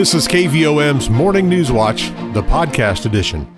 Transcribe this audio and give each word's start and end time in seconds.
This 0.00 0.14
is 0.14 0.26
KVOM's 0.28 1.10
Morning 1.10 1.46
News 1.46 1.70
Watch, 1.70 2.08
the 2.32 2.42
podcast 2.42 3.04
edition. 3.04 3.54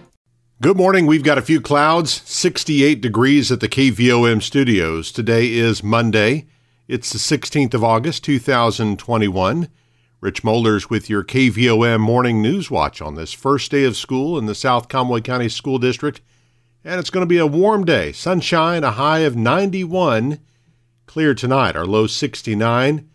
Good 0.60 0.76
morning. 0.76 1.06
We've 1.06 1.22
got 1.22 1.38
a 1.38 1.40
few 1.40 1.60
clouds, 1.60 2.20
68 2.28 3.00
degrees 3.00 3.52
at 3.52 3.60
the 3.60 3.68
KVOM 3.68 4.42
studios. 4.42 5.12
Today 5.12 5.52
is 5.52 5.84
Monday. 5.84 6.48
It's 6.88 7.12
the 7.12 7.20
16th 7.20 7.74
of 7.74 7.84
August, 7.84 8.24
2021. 8.24 9.68
Rich 10.20 10.42
Mollers 10.42 10.90
with 10.90 11.08
your 11.08 11.22
KVOM 11.22 12.00
Morning 12.00 12.42
News 12.42 12.72
Watch 12.72 13.00
on 13.00 13.14
this 13.14 13.32
first 13.32 13.70
day 13.70 13.84
of 13.84 13.96
school 13.96 14.36
in 14.36 14.46
the 14.46 14.56
South 14.56 14.88
Conway 14.88 15.20
County 15.20 15.48
School 15.48 15.78
District. 15.78 16.20
And 16.82 16.98
it's 16.98 17.10
going 17.10 17.22
to 17.22 17.28
be 17.28 17.38
a 17.38 17.46
warm 17.46 17.84
day. 17.84 18.10
Sunshine, 18.10 18.82
a 18.82 18.90
high 18.90 19.20
of 19.20 19.36
91. 19.36 20.40
Clear 21.06 21.36
tonight, 21.36 21.76
our 21.76 21.86
low 21.86 22.08
69. 22.08 23.08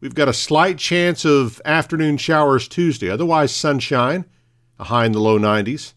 We've 0.00 0.14
got 0.14 0.28
a 0.28 0.32
slight 0.32 0.78
chance 0.78 1.26
of 1.26 1.60
afternoon 1.64 2.16
showers 2.16 2.66
Tuesday, 2.66 3.10
otherwise 3.10 3.54
sunshine, 3.54 4.24
a 4.78 4.84
high 4.84 5.04
in 5.04 5.12
the 5.12 5.20
low 5.20 5.38
90s. 5.38 5.92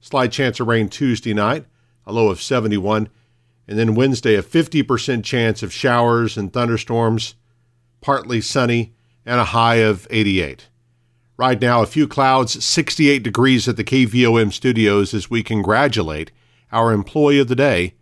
Slight 0.00 0.30
chance 0.30 0.60
of 0.60 0.68
rain 0.68 0.88
Tuesday 0.88 1.34
night, 1.34 1.66
a 2.06 2.12
low 2.12 2.28
of 2.28 2.40
71. 2.40 3.08
And 3.66 3.78
then 3.78 3.96
Wednesday, 3.96 4.36
a 4.36 4.42
50% 4.42 5.24
chance 5.24 5.62
of 5.62 5.72
showers 5.72 6.36
and 6.36 6.52
thunderstorms, 6.52 7.34
partly 8.00 8.40
sunny, 8.40 8.94
and 9.26 9.40
a 9.40 9.46
high 9.46 9.76
of 9.76 10.06
88. 10.10 10.68
Right 11.36 11.60
now, 11.60 11.82
a 11.82 11.86
few 11.86 12.06
clouds, 12.06 12.64
68 12.64 13.24
degrees 13.24 13.66
at 13.66 13.76
the 13.76 13.84
KVOM 13.84 14.52
studios 14.52 15.14
as 15.14 15.30
we 15.30 15.42
congratulate 15.42 16.30
our 16.70 16.92
employee 16.92 17.40
of 17.40 17.48
the 17.48 17.56
day, 17.56 17.94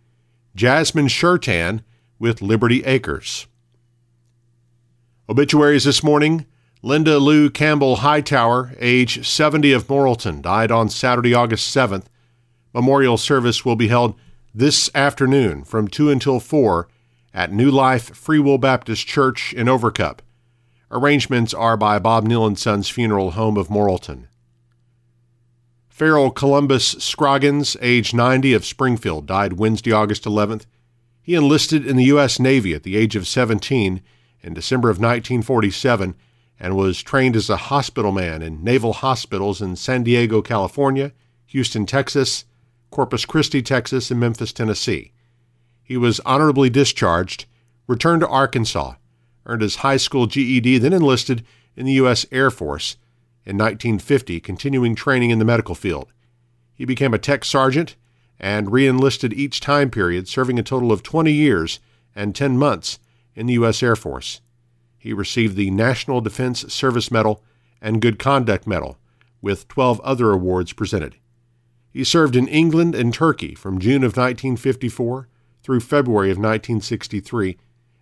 Jasmine 0.55 1.07
Shertan 1.07 1.81
with 2.19 2.41
Liberty 2.41 2.83
Acres. 2.83 3.47
Obituaries 5.31 5.85
this 5.85 6.03
morning 6.03 6.45
Linda 6.81 7.17
Lou 7.17 7.49
Campbell 7.49 7.95
Hightower, 7.95 8.73
age 8.79 9.25
70 9.25 9.71
of 9.71 9.87
Morrilton, 9.87 10.41
died 10.41 10.71
on 10.71 10.89
Saturday, 10.89 11.33
August 11.33 11.73
7th. 11.73 12.07
Memorial 12.73 13.15
service 13.15 13.63
will 13.63 13.77
be 13.77 13.87
held 13.87 14.13
this 14.53 14.89
afternoon 14.93 15.63
from 15.63 15.87
2 15.87 16.09
until 16.09 16.41
4 16.41 16.89
at 17.33 17.53
New 17.53 17.71
Life 17.71 18.13
Free 18.13 18.39
Will 18.39 18.57
Baptist 18.57 19.07
Church 19.07 19.53
in 19.53 19.67
Overcup. 19.67 20.19
Arrangements 20.91 21.53
are 21.53 21.77
by 21.77 21.97
Bob 21.97 22.25
Neal 22.25 22.45
and 22.45 22.59
Sons 22.59 22.89
Funeral 22.89 23.31
Home 23.31 23.55
of 23.55 23.69
Morrilton. 23.69 24.25
Farrell 25.87 26.31
Columbus 26.31 26.97
Scroggins, 26.99 27.77
age 27.79 28.13
90 28.13 28.51
of 28.51 28.65
Springfield, 28.65 29.27
died 29.27 29.53
Wednesday, 29.53 29.93
August 29.93 30.25
11th. 30.25 30.65
He 31.21 31.35
enlisted 31.35 31.87
in 31.87 31.95
the 31.95 32.03
U.S. 32.05 32.37
Navy 32.37 32.73
at 32.73 32.83
the 32.83 32.97
age 32.97 33.15
of 33.15 33.25
17 33.25 34.01
in 34.43 34.53
December 34.53 34.89
of 34.89 34.97
1947 34.97 36.15
and 36.59 36.75
was 36.75 37.01
trained 37.01 37.35
as 37.35 37.49
a 37.49 37.57
hospital 37.57 38.11
man 38.11 38.41
in 38.41 38.63
naval 38.63 38.93
hospitals 38.93 39.61
in 39.61 39.75
San 39.75 40.03
Diego, 40.03 40.41
California, 40.41 41.11
Houston, 41.47 41.85
Texas, 41.85 42.45
Corpus 42.91 43.25
Christi, 43.25 43.61
Texas, 43.61 44.11
and 44.11 44.19
Memphis, 44.19 44.53
Tennessee. 44.53 45.11
He 45.81 45.97
was 45.97 46.19
honorably 46.21 46.69
discharged, 46.69 47.45
returned 47.87 48.21
to 48.21 48.27
Arkansas, 48.27 48.93
earned 49.45 49.61
his 49.61 49.77
high 49.77 49.97
school 49.97 50.27
GED, 50.27 50.77
then 50.77 50.93
enlisted 50.93 51.43
in 51.75 51.85
the 51.85 51.93
U.S. 51.93 52.25
Air 52.31 52.51
Force 52.51 52.97
in 53.43 53.57
1950, 53.57 54.39
continuing 54.39 54.93
training 54.93 55.31
in 55.31 55.39
the 55.39 55.45
medical 55.45 55.75
field. 55.75 56.11
He 56.73 56.85
became 56.85 57.13
a 57.13 57.19
tech 57.19 57.43
sergeant 57.43 57.95
and 58.39 58.71
reenlisted 58.71 59.33
each 59.33 59.59
time 59.59 59.89
period, 59.89 60.27
serving 60.27 60.59
a 60.59 60.63
total 60.63 60.91
of 60.91 61.03
20 61.03 61.31
years 61.31 61.79
and 62.15 62.35
10 62.35 62.57
months 62.57 62.99
in 63.35 63.47
the 63.47 63.53
U.S. 63.53 63.81
Air 63.81 63.95
Force. 63.95 64.41
He 64.97 65.13
received 65.13 65.55
the 65.55 65.71
National 65.71 66.21
Defense 66.21 66.71
Service 66.73 67.09
Medal 67.09 67.43
and 67.81 68.01
Good 68.01 68.19
Conduct 68.19 68.67
Medal, 68.67 68.97
with 69.41 69.67
12 69.67 69.99
other 70.01 70.31
awards 70.31 70.73
presented. 70.73 71.15
He 71.91 72.03
served 72.03 72.35
in 72.35 72.47
England 72.47 72.95
and 72.95 73.13
Turkey 73.13 73.55
from 73.55 73.79
June 73.79 74.03
of 74.03 74.15
1954 74.15 75.27
through 75.63 75.79
February 75.79 76.29
of 76.31 76.37
1963, 76.37 77.57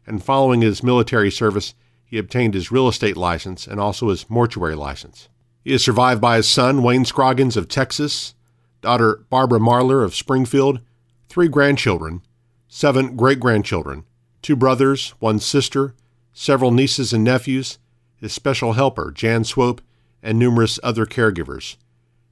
and 0.06 0.24
following 0.24 0.62
his 0.62 0.84
military 0.84 1.32
service, 1.32 1.74
he 2.06 2.18
obtained 2.18 2.54
his 2.54 2.72
real 2.72 2.88
estate 2.88 3.18
license 3.18 3.68
and 3.68 3.80
also 3.80 4.10
his 4.10 4.30
mortuary 4.30 4.76
license. 4.76 5.30
He 5.64 5.74
is 5.74 5.84
survived 5.84 6.22
by 6.22 6.38
his 6.38 6.50
son, 6.50 6.84
Wayne 6.84 7.06
Scroggins 7.06 7.58
of 7.58 7.68
Texas, 7.68 8.34
daughter 8.82 9.26
Barbara 9.30 9.60
Marler 9.60 10.04
of 10.04 10.16
Springfield, 10.16 10.80
three 11.28 11.48
grandchildren, 11.48 12.22
seven 12.68 13.16
great 13.16 13.40
grandchildren, 13.40 14.06
two 14.42 14.56
brothers, 14.56 15.10
one 15.20 15.40
sister, 15.40 15.94
several 16.34 16.72
nieces 16.72 17.14
and 17.14 17.24
nephews, 17.24 17.78
his 18.18 18.34
special 18.34 18.74
helper, 18.74 19.12
Jan 19.12 19.44
Swope, 19.44 19.82
and 20.22 20.38
numerous 20.38 20.80
other 20.84 21.06
caregivers. 21.06 21.78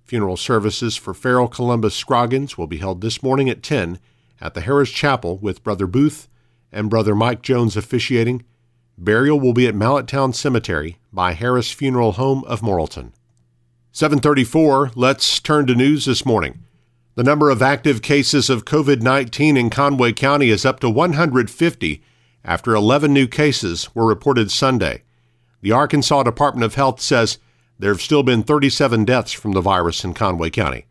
Funeral 0.03 0.38
services 0.38 0.95
for 0.95 1.13
Farrell 1.13 1.47
Columbus 1.47 1.95
Scroggins 1.95 2.57
will 2.57 2.68
be 2.68 2.78
held 2.78 3.01
this 3.01 3.22
morning 3.22 3.50
at 3.50 3.63
10 3.63 4.00
at 4.40 4.53
the 4.53 4.62
Harris 4.62 4.90
Chapel 4.90 5.38
with 5.38 5.63
Brother 5.63 5.88
Booth 5.88 6.28
and 6.72 6.90
Brother 6.90 7.16
Mike 7.16 7.41
Jones 7.41 7.75
officiating. 7.75 8.44
Burial 8.97 9.39
will 9.39 9.53
be 9.53 9.68
at 9.68 9.75
Mallettown 9.75 10.34
Cemetery 10.34 10.97
by 11.12 11.34
Harris 11.34 11.72
Funeral 11.72 12.13
Home 12.13 12.44
of 12.45 12.62
Morrilton. 12.62 13.12
734, 13.91 14.91
let's 14.95 15.39
turn 15.39 15.66
to 15.68 15.75
news 15.75 16.06
this 16.06 16.25
morning. 16.25 16.63
The 17.18 17.24
number 17.24 17.50
of 17.50 17.64
active 17.64 18.04
cases 18.04 18.48
of 18.48 18.64
COVID 18.66 19.02
19 19.02 19.58
in 19.58 19.72
Conway 19.72 20.14
County 20.14 20.52
is 20.52 20.68
up 20.68 20.80
to 20.82 20.88
150 20.88 22.04
after 22.46 22.76
11 22.76 23.12
new 23.12 23.26
cases 23.26 23.90
were 23.96 24.06
reported 24.06 24.52
Sunday. 24.52 25.02
The 25.62 25.72
Arkansas 25.72 26.22
Department 26.22 26.64
of 26.64 26.76
Health 26.76 27.02
says 27.02 27.40
there 27.80 27.92
have 27.92 28.04
still 28.04 28.22
been 28.22 28.44
37 28.44 29.04
deaths 29.04 29.32
from 29.32 29.54
the 29.54 29.62
virus 29.62 30.04
in 30.04 30.14
Conway 30.14 30.52
County. 30.52 30.86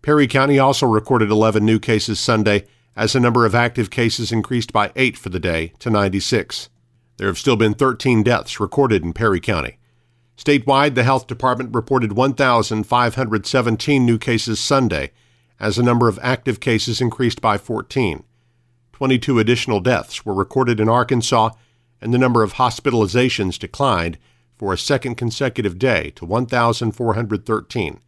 Perry 0.00 0.28
County 0.28 0.60
also 0.60 0.86
recorded 0.86 1.32
11 1.32 1.66
new 1.66 1.80
cases 1.80 2.20
Sunday 2.20 2.66
as 2.94 3.14
the 3.14 3.18
number 3.18 3.44
of 3.44 3.56
active 3.56 3.90
cases 3.90 4.30
increased 4.30 4.72
by 4.72 4.92
8 4.94 5.18
for 5.18 5.30
the 5.30 5.40
day 5.40 5.72
to 5.80 5.90
96. 5.90 6.68
There 7.16 7.26
have 7.26 7.36
still 7.36 7.56
been 7.56 7.74
13 7.74 8.22
deaths 8.22 8.60
recorded 8.60 9.02
in 9.02 9.12
Perry 9.12 9.40
County. 9.40 9.78
Statewide, 10.38 10.94
the 10.94 11.02
health 11.02 11.26
department 11.26 11.74
reported 11.74 12.12
1,517 12.12 14.06
new 14.06 14.18
cases 14.18 14.60
Sunday 14.60 15.10
as 15.60 15.76
the 15.76 15.82
number 15.82 16.08
of 16.08 16.18
active 16.22 16.60
cases 16.60 17.00
increased 17.00 17.40
by 17.40 17.58
14. 17.58 18.24
22 18.92 19.38
additional 19.38 19.80
deaths 19.80 20.24
were 20.24 20.34
recorded 20.34 20.80
in 20.80 20.88
Arkansas, 20.88 21.50
and 22.00 22.12
the 22.12 22.18
number 22.18 22.42
of 22.42 22.54
hospitalizations 22.54 23.58
declined 23.58 24.18
for 24.56 24.72
a 24.72 24.78
second 24.78 25.16
consecutive 25.16 25.78
day 25.78 26.10
to 26.10 26.24
1,413. 26.24 28.00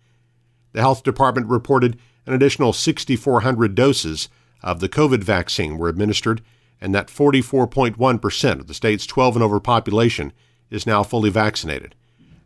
The 0.72 0.80
health 0.80 1.02
department 1.02 1.48
reported 1.48 1.98
an 2.26 2.34
additional 2.34 2.72
6,400 2.72 3.74
doses 3.74 4.28
of 4.62 4.80
the 4.80 4.88
COVID 4.88 5.22
vaccine 5.24 5.78
were 5.78 5.88
administered, 5.88 6.42
and 6.80 6.94
that 6.94 7.08
44.1% 7.08 8.60
of 8.60 8.66
the 8.66 8.74
state's 8.74 9.06
12 9.06 9.36
and 9.36 9.42
over 9.42 9.60
population 9.60 10.32
is 10.70 10.86
now 10.86 11.02
fully 11.02 11.30
vaccinated. 11.30 11.94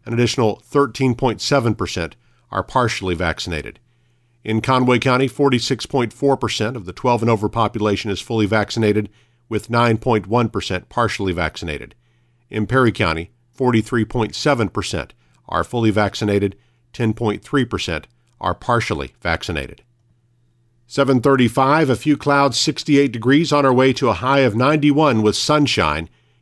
An 0.04 0.12
additional 0.12 0.62
13.7% 0.70 2.12
are 2.50 2.62
partially 2.62 3.14
vaccinated. 3.14 3.80
In 4.42 4.60
Conway 4.60 4.98
County, 4.98 5.28
46.4% 5.28 6.76
of 6.76 6.86
the 6.86 6.92
12 6.92 7.22
and 7.22 7.30
over 7.30 7.48
population 7.48 8.10
is 8.10 8.20
fully 8.20 8.46
vaccinated, 8.46 9.10
with 9.48 9.68
9.1% 9.68 10.88
partially 10.88 11.32
vaccinated. 11.32 11.94
In 12.48 12.66
Perry 12.66 12.92
County, 12.92 13.30
43.7% 13.56 15.10
are 15.48 15.64
fully 15.64 15.90
vaccinated, 15.90 16.56
10.3% 16.94 18.04
are 18.40 18.54
partially 18.54 19.14
vaccinated. 19.20 19.82
735, 20.86 21.90
a 21.90 21.96
few 21.96 22.16
clouds, 22.16 22.58
68 22.58 23.12
degrees 23.12 23.52
on 23.52 23.66
our 23.66 23.72
way 23.72 23.92
to 23.92 24.08
a 24.08 24.14
high 24.14 24.40
of 24.40 24.56
91 24.56 25.22
with 25.22 25.36
sunshine. 25.36 26.08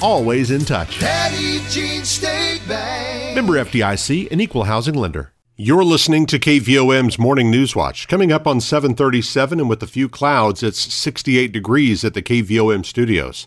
always 0.00 0.50
in 0.50 0.64
touch. 0.64 0.98
Petit 0.98 1.60
Jean 1.68 2.04
State 2.04 2.62
Bank. 2.68 3.34
Member 3.34 3.54
FDIC, 3.54 4.30
an 4.30 4.40
equal 4.40 4.64
housing 4.64 4.94
lender. 4.94 5.32
You're 5.56 5.84
listening 5.84 6.26
to 6.26 6.38
KVOM's 6.38 7.18
Morning 7.18 7.50
News 7.50 7.74
Watch. 7.74 8.08
Coming 8.08 8.30
up 8.30 8.46
on 8.46 8.60
737 8.60 9.58
and 9.58 9.68
with 9.68 9.82
a 9.82 9.86
few 9.86 10.08
clouds, 10.08 10.62
it's 10.62 10.92
68 10.92 11.50
degrees 11.50 12.04
at 12.04 12.14
the 12.14 12.22
KVOM 12.22 12.84
studios. 12.84 13.46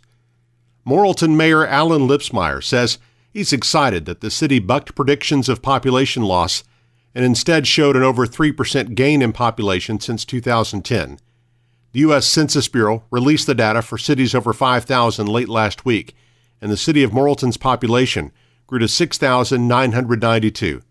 Morrilton 0.88 1.36
Mayor 1.36 1.68
Alan 1.68 2.08
Lipsmeyer 2.08 2.64
says 2.64 2.98
He's 3.32 3.54
excited 3.54 4.06
that 4.06 4.22
the 4.22 4.32
city 4.32 4.58
bucked 4.60 4.96
predictions 4.96 5.50
of 5.50 5.62
population 5.62 6.24
loss 6.24 6.64
and 7.14 7.24
instead 7.24 7.68
showed 7.68 7.96
an 7.96 8.04
over 8.04 8.26
3% 8.26 8.96
gain 8.96 9.22
in 9.22 9.32
population 9.32 10.00
since 10.00 10.26
2010. 10.26 11.20
The 11.92 12.00
U.S. 12.02 12.28
Census 12.28 12.68
Bureau 12.68 13.04
released 13.12 13.48
the 13.48 13.56
data 13.56 13.82
for 13.82 13.98
cities 13.98 14.36
over 14.36 14.54
5,000 14.54 15.28
late 15.28 15.50
last 15.50 15.86
week, 15.86 16.16
and 16.62 16.72
the 16.72 16.78
city 16.78 17.04
of 17.04 17.12
Morrilton's 17.12 17.58
population 17.58 18.32
grew 18.68 18.80
to 18.80 18.88
6,992. 18.88 20.82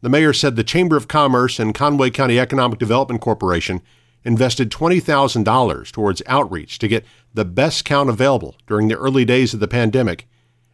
The 0.00 0.08
mayor 0.08 0.32
said 0.32 0.56
the 0.56 0.64
Chamber 0.64 0.96
of 0.96 1.06
Commerce 1.06 1.58
and 1.60 1.74
Conway 1.74 2.10
County 2.10 2.38
Economic 2.38 2.78
Development 2.78 3.20
Corporation 3.20 3.80
invested 4.24 4.70
$20,000 4.70 5.92
towards 5.92 6.22
outreach 6.26 6.78
to 6.78 6.88
get 6.88 7.04
the 7.34 7.44
best 7.44 7.84
count 7.84 8.08
available 8.08 8.56
during 8.66 8.88
the 8.88 8.98
early 8.98 9.24
days 9.24 9.54
of 9.54 9.60
the 9.60 9.68
pandemic, 9.68 10.26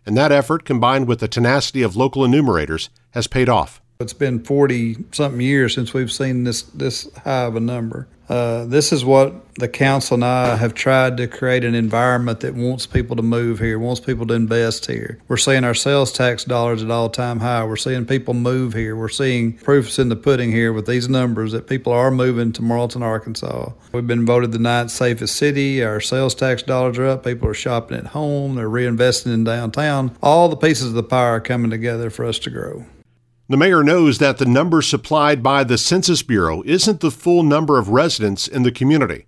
and 0.06 0.17
that 0.17 0.32
effort, 0.32 0.64
combined 0.64 1.06
with 1.06 1.20
the 1.20 1.29
tenacity 1.29 1.82
of 1.82 1.96
local 1.96 2.25
enumerators, 2.25 2.88
has 3.11 3.26
paid 3.26 3.49
off. 3.49 3.82
It's 4.00 4.12
been 4.12 4.43
40 4.44 4.96
something 5.12 5.40
years 5.40 5.75
since 5.75 5.93
we've 5.93 6.12
seen 6.12 6.44
this, 6.44 6.62
this 6.62 7.12
high 7.25 7.43
of 7.43 7.56
a 7.56 7.61
number. 7.61 8.08
Uh, 8.28 8.66
this 8.66 8.92
is 8.92 9.04
what 9.04 9.54
the 9.54 9.69
council 9.69 10.14
and 10.14 10.25
I 10.25 10.56
have 10.56 10.75
tried 10.75 11.16
to 11.16 11.26
create 11.26 11.64
an 11.64 11.75
environment 11.75 12.40
that 12.40 12.54
wants 12.54 12.86
people 12.86 13.16
to 13.16 13.22
move 13.22 13.58
here, 13.58 13.78
wants 13.78 14.00
people 14.00 14.26
to 14.26 14.34
invest 14.34 14.86
here. 14.86 15.19
We're 15.28 15.38
seeing 15.38 15.64
our 15.64 15.75
sales 15.75 16.12
tax 16.12 16.44
dollars 16.44 16.82
at 16.82 16.90
all 16.90 17.08
time 17.08 17.40
high. 17.40 17.64
We're 17.64 17.76
seeing 17.76 18.04
people 18.06 18.34
move 18.34 18.75
here. 18.75 18.94
We're 18.94 19.08
seeing 19.08 19.54
proofs 19.54 19.98
in 19.98 20.10
the 20.10 20.16
pudding 20.16 20.52
here 20.52 20.72
with 20.72 20.86
these 20.86 21.08
numbers 21.08 21.52
that 21.52 21.66
people 21.66 21.92
are 21.92 22.10
moving 22.10 22.52
to 22.52 22.62
Morrilton, 22.62 23.02
Arkansas. 23.02 23.72
We've 23.92 24.06
been 24.06 24.26
voted 24.26 24.52
the 24.52 24.58
ninth 24.58 24.90
safest 24.90 25.36
city. 25.36 25.82
Our 25.82 26.00
sales 26.00 26.34
tax 26.34 26.62
dollars 26.62 26.98
are 26.98 27.06
up. 27.06 27.25
People 27.25 27.48
are 27.48 27.54
shopping 27.54 27.96
at 27.96 28.08
home. 28.08 28.56
They're 28.56 28.69
reinvesting 28.69 29.32
in 29.32 29.44
downtown. 29.44 30.16
All 30.22 30.48
the 30.48 30.56
pieces 30.56 30.88
of 30.88 30.94
the 30.94 31.02
pie 31.02 31.28
are 31.28 31.40
coming 31.40 31.70
together 31.70 32.10
for 32.10 32.25
us 32.25 32.38
to 32.40 32.50
grow. 32.50 32.84
The 33.50 33.56
mayor 33.56 33.82
knows 33.82 34.18
that 34.18 34.36
the 34.36 34.44
number 34.44 34.82
supplied 34.82 35.42
by 35.42 35.64
the 35.64 35.78
Census 35.78 36.22
Bureau 36.22 36.62
isn't 36.66 37.00
the 37.00 37.10
full 37.10 37.42
number 37.42 37.78
of 37.78 37.88
residents 37.88 38.46
in 38.46 38.62
the 38.62 38.70
community. 38.70 39.24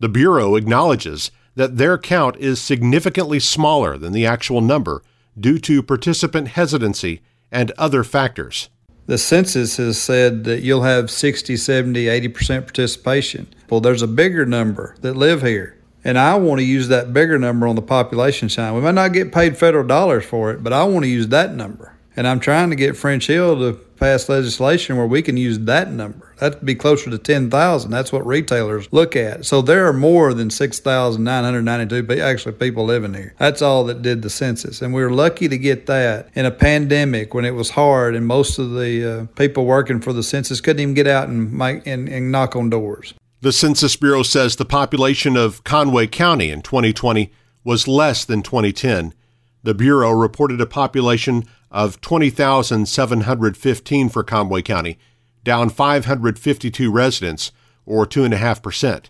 The 0.00 0.08
Bureau 0.08 0.56
acknowledges 0.56 1.30
that 1.54 1.76
their 1.76 1.96
count 1.96 2.36
is 2.38 2.60
significantly 2.60 3.38
smaller 3.38 3.96
than 3.96 4.12
the 4.12 4.26
actual 4.26 4.60
number 4.60 5.04
due 5.38 5.60
to 5.60 5.84
participant 5.84 6.48
hesitancy 6.48 7.22
and 7.52 7.70
other 7.78 8.02
factors. 8.02 8.70
The 9.06 9.18
census 9.18 9.76
has 9.76 10.02
said 10.02 10.42
that 10.44 10.62
you'll 10.62 10.82
have 10.82 11.08
60, 11.08 11.56
70, 11.56 12.06
80% 12.06 12.62
participation. 12.62 13.46
Well, 13.68 13.80
there's 13.80 14.02
a 14.02 14.08
bigger 14.08 14.44
number 14.44 14.96
that 15.02 15.16
live 15.16 15.42
here. 15.42 15.76
And 16.02 16.18
I 16.18 16.34
want 16.34 16.58
to 16.58 16.64
use 16.64 16.88
that 16.88 17.12
bigger 17.12 17.38
number 17.38 17.68
on 17.68 17.76
the 17.76 17.82
population 17.82 18.48
side. 18.48 18.74
We 18.74 18.80
might 18.80 18.96
not 18.96 19.12
get 19.12 19.32
paid 19.32 19.56
federal 19.56 19.86
dollars 19.86 20.24
for 20.24 20.50
it, 20.50 20.64
but 20.64 20.72
I 20.72 20.82
want 20.82 21.04
to 21.04 21.08
use 21.08 21.28
that 21.28 21.54
number. 21.54 21.94
And 22.16 22.26
I'm 22.26 22.40
trying 22.40 22.70
to 22.70 22.76
get 22.76 22.96
French 22.96 23.26
Hill 23.28 23.58
to 23.58 23.74
pass 24.00 24.28
legislation 24.28 24.96
where 24.96 25.06
we 25.06 25.22
can 25.22 25.36
use 25.36 25.58
that 25.60 25.92
number. 25.92 26.34
That'd 26.38 26.64
be 26.64 26.74
closer 26.74 27.10
to 27.10 27.18
10,000. 27.18 27.90
That's 27.90 28.12
what 28.12 28.26
retailers 28.26 28.88
look 28.92 29.14
at. 29.14 29.44
So 29.44 29.62
there 29.62 29.86
are 29.86 29.92
more 29.92 30.32
than 30.32 30.50
6,992 30.50 32.20
actually 32.20 32.54
people 32.54 32.86
living 32.86 33.14
here. 33.14 33.34
That's 33.38 33.62
all 33.62 33.84
that 33.84 34.02
did 34.02 34.22
the 34.22 34.30
census. 34.30 34.80
And 34.82 34.94
we 34.94 35.02
were 35.02 35.12
lucky 35.12 35.48
to 35.48 35.58
get 35.58 35.86
that 35.86 36.30
in 36.34 36.46
a 36.46 36.50
pandemic 36.50 37.34
when 37.34 37.44
it 37.44 37.54
was 37.54 37.70
hard 37.70 38.16
and 38.16 38.26
most 38.26 38.58
of 38.58 38.72
the 38.72 39.20
uh, 39.20 39.26
people 39.36 39.66
working 39.66 40.00
for 40.00 40.12
the 40.12 40.22
census 40.22 40.60
couldn't 40.60 40.80
even 40.80 40.94
get 40.94 41.06
out 41.06 41.28
and, 41.28 41.52
make, 41.52 41.86
and, 41.86 42.08
and 42.08 42.32
knock 42.32 42.56
on 42.56 42.70
doors. 42.70 43.14
The 43.42 43.52
Census 43.52 43.96
Bureau 43.96 44.22
says 44.22 44.56
the 44.56 44.66
population 44.66 45.34
of 45.34 45.64
Conway 45.64 46.06
County 46.08 46.50
in 46.50 46.60
2020 46.60 47.32
was 47.64 47.88
less 47.88 48.24
than 48.24 48.42
2010. 48.42 49.14
The 49.62 49.74
Bureau 49.74 50.10
reported 50.10 50.60
a 50.60 50.66
population 50.66 51.44
of 51.70 52.00
20,715 52.00 54.08
for 54.08 54.24
Conway 54.24 54.62
County, 54.62 54.98
down 55.44 55.70
552 55.70 56.90
residents, 56.90 57.52
or 57.86 58.04
2.5%. 58.06 59.04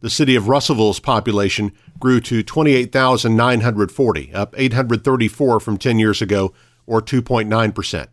The 0.00 0.10
city 0.10 0.36
of 0.36 0.46
Russellville's 0.48 1.00
population 1.00 1.72
grew 1.98 2.20
to 2.20 2.44
28,940, 2.44 4.32
up 4.32 4.54
834 4.56 5.60
from 5.60 5.76
10 5.76 5.98
years 5.98 6.22
ago, 6.22 6.54
or 6.86 7.02
2.9%. 7.02 8.06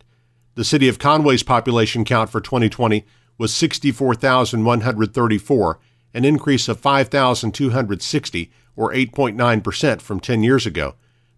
The 0.56 0.64
city 0.64 0.88
of 0.88 0.98
Conway's 0.98 1.44
population 1.44 2.04
count 2.04 2.30
for 2.30 2.40
2020 2.40 3.06
was 3.38 3.54
64,134, 3.54 5.78
an 6.14 6.24
increase 6.24 6.68
of 6.68 6.80
5,260, 6.80 8.50
or 8.74 8.92
8.9% 8.92 10.00
from 10.00 10.18
10 10.18 10.42
years 10.42 10.66
ago. 10.66 10.96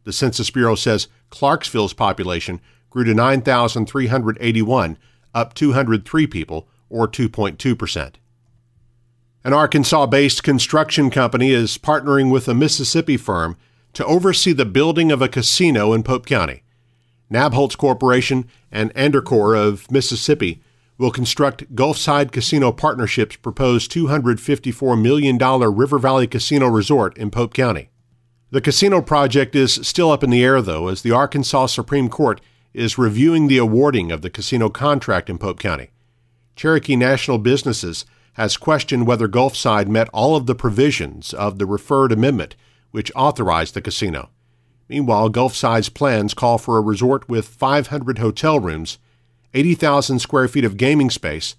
The 0.09 0.15
Census 0.15 0.51
Bureau 0.51 0.75
says 0.75 1.09
Clarksville's 1.29 1.93
population 1.93 2.63
grew 2.89 3.05
to 3.05 3.13
9,381, 3.13 4.99
up 5.35 5.53
203 5.53 6.27
people, 6.27 6.67
or 6.89 7.07
2.2%. 7.07 8.15
An 9.45 9.53
Arkansas 9.53 10.07
based 10.07 10.43
construction 10.43 11.11
company 11.11 11.51
is 11.51 11.77
partnering 11.77 12.33
with 12.33 12.49
a 12.49 12.55
Mississippi 12.55 13.19
firm 13.19 13.59
to 13.93 14.07
oversee 14.07 14.55
the 14.55 14.65
building 14.65 15.13
of 15.13 15.21
a 15.21 15.29
casino 15.29 15.93
in 15.93 16.03
Pope 16.03 16.25
County. 16.25 16.63
Nabholz 17.31 17.77
Corporation 17.77 18.49
and 18.73 18.95
Andercor 18.95 19.55
of 19.55 19.91
Mississippi 19.91 20.63
will 20.97 21.11
construct 21.11 21.75
Gulfside 21.75 22.33
Casino 22.33 22.73
Partnership's 22.73 23.37
proposed 23.37 23.93
$254 23.93 25.03
million 25.03 25.37
River 25.37 25.99
Valley 25.99 26.27
Casino 26.27 26.67
Resort 26.67 27.15
in 27.19 27.31
Pope 27.31 27.53
County. 27.53 27.91
The 28.51 28.63
casino 28.63 29.03
project 29.03 29.55
is 29.55 29.75
still 29.83 30.11
up 30.11 30.25
in 30.25 30.31
the 30.31 30.43
air, 30.43 30.63
though, 30.63 30.89
as 30.89 31.03
the 31.03 31.11
Arkansas 31.11 31.67
Supreme 31.67 32.09
Court 32.09 32.41
is 32.73 32.97
reviewing 32.97 33.47
the 33.47 33.59
awarding 33.59 34.11
of 34.11 34.23
the 34.23 34.31
casino 34.31 34.71
contract 34.71 35.29
in 35.29 35.37
Pope 35.37 35.61
County. 35.61 35.91
Cherokee 36.57 36.97
Nation 36.97 37.43
Businesses 37.43 38.07
has 38.35 38.57
questioned 38.57 39.07
whether 39.07 39.29
Gulfside 39.29 39.89
met 39.89 40.09
all 40.15 40.35
of 40.35 40.47
the 40.47 40.55
provisions 40.55 41.35
of 41.35 41.59
the 41.59 41.67
referred 41.67 42.11
amendment 42.11 42.57
which 42.91 43.13
authorized 43.15 43.75
the 43.75 43.83
casino. 43.83 44.31
Meanwhile, 44.89 45.29
Gulfside's 45.29 45.91
plans 45.91 46.33
call 46.33 46.57
for 46.57 46.79
a 46.79 46.83
resort 46.83 47.29
with 47.29 47.47
500 47.47 48.19
hotel 48.19 48.61
rooms, 48.61 48.97
80,000 49.53 50.21
square 50.21 50.49
feet 50.49 50.65
of 50.65 50.79
gaming 50.79 51.11
space, 51.11 51.57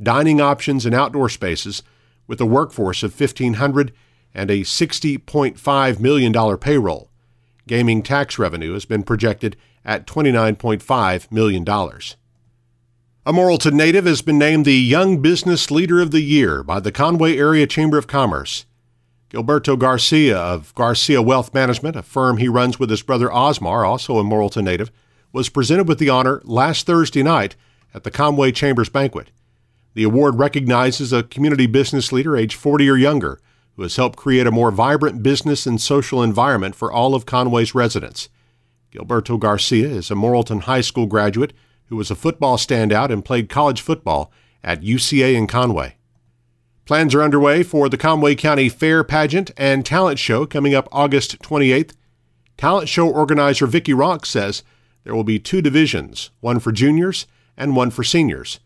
dining 0.00 0.40
options, 0.40 0.86
and 0.86 0.94
outdoor 0.94 1.28
spaces, 1.28 1.82
with 2.28 2.40
a 2.40 2.46
workforce 2.46 3.02
of 3.02 3.18
1,500 3.18 3.92
and 4.34 4.50
a 4.50 4.60
$60.5 4.60 6.00
million 6.00 6.58
payroll. 6.58 7.10
Gaming 7.66 8.02
tax 8.02 8.38
revenue 8.38 8.72
has 8.72 8.84
been 8.84 9.02
projected 9.02 9.56
at 9.84 10.06
$29.5 10.06 11.32
million. 11.32 11.62
A 13.28 13.32
Morrilton 13.32 13.72
native 13.74 14.06
has 14.06 14.22
been 14.22 14.38
named 14.38 14.64
the 14.64 14.72
Young 14.72 15.20
Business 15.20 15.70
Leader 15.70 16.00
of 16.00 16.10
the 16.10 16.22
Year 16.22 16.62
by 16.62 16.80
the 16.80 16.92
Conway 16.92 17.36
Area 17.36 17.66
Chamber 17.66 17.98
of 17.98 18.06
Commerce. 18.06 18.64
Gilberto 19.30 19.78
Garcia 19.78 20.38
of 20.38 20.74
Garcia 20.74 21.20
Wealth 21.20 21.52
Management, 21.52 21.96
a 21.96 22.02
firm 22.02 22.38
he 22.38 22.48
runs 22.48 22.78
with 22.78 22.88
his 22.88 23.02
brother 23.02 23.28
Osmar, 23.28 23.86
also 23.86 24.18
a 24.18 24.24
Morrilton 24.24 24.64
native, 24.64 24.90
was 25.30 25.50
presented 25.50 25.86
with 25.86 25.98
the 25.98 26.08
honor 26.08 26.40
last 26.44 26.86
Thursday 26.86 27.22
night 27.22 27.54
at 27.92 28.04
the 28.04 28.10
Conway 28.10 28.52
Chamber's 28.52 28.88
banquet. 28.88 29.30
The 29.92 30.04
award 30.04 30.38
recognizes 30.38 31.12
a 31.12 31.22
community 31.22 31.66
business 31.66 32.12
leader 32.12 32.36
age 32.36 32.54
40 32.54 32.88
or 32.88 32.96
younger 32.96 33.40
who 33.78 33.84
has 33.84 33.94
helped 33.94 34.18
create 34.18 34.44
a 34.44 34.50
more 34.50 34.72
vibrant 34.72 35.22
business 35.22 35.64
and 35.64 35.80
social 35.80 36.20
environment 36.20 36.74
for 36.74 36.90
all 36.90 37.14
of 37.14 37.26
Conway's 37.26 37.76
residents. 37.76 38.28
Gilberto 38.92 39.38
Garcia 39.38 39.86
is 39.86 40.10
a 40.10 40.14
Morrilton 40.14 40.62
High 40.62 40.80
School 40.80 41.06
graduate 41.06 41.52
who 41.84 41.94
was 41.94 42.10
a 42.10 42.16
football 42.16 42.56
standout 42.56 43.12
and 43.12 43.24
played 43.24 43.48
college 43.48 43.80
football 43.80 44.32
at 44.64 44.82
UCA 44.82 45.36
in 45.36 45.46
Conway. 45.46 45.94
Plans 46.86 47.14
are 47.14 47.22
underway 47.22 47.62
for 47.62 47.88
the 47.88 47.96
Conway 47.96 48.34
County 48.34 48.68
Fair 48.68 49.04
Pageant 49.04 49.52
and 49.56 49.86
Talent 49.86 50.18
Show 50.18 50.44
coming 50.44 50.74
up 50.74 50.88
August 50.90 51.38
28th. 51.38 51.92
Talent 52.56 52.88
Show 52.88 53.08
organizer 53.08 53.68
Vicki 53.68 53.94
Rock 53.94 54.26
says 54.26 54.64
there 55.04 55.14
will 55.14 55.22
be 55.22 55.38
two 55.38 55.62
divisions, 55.62 56.30
one 56.40 56.58
for 56.58 56.72
juniors 56.72 57.28
and 57.56 57.76
one 57.76 57.92
for 57.92 58.02
seniors. 58.02 58.58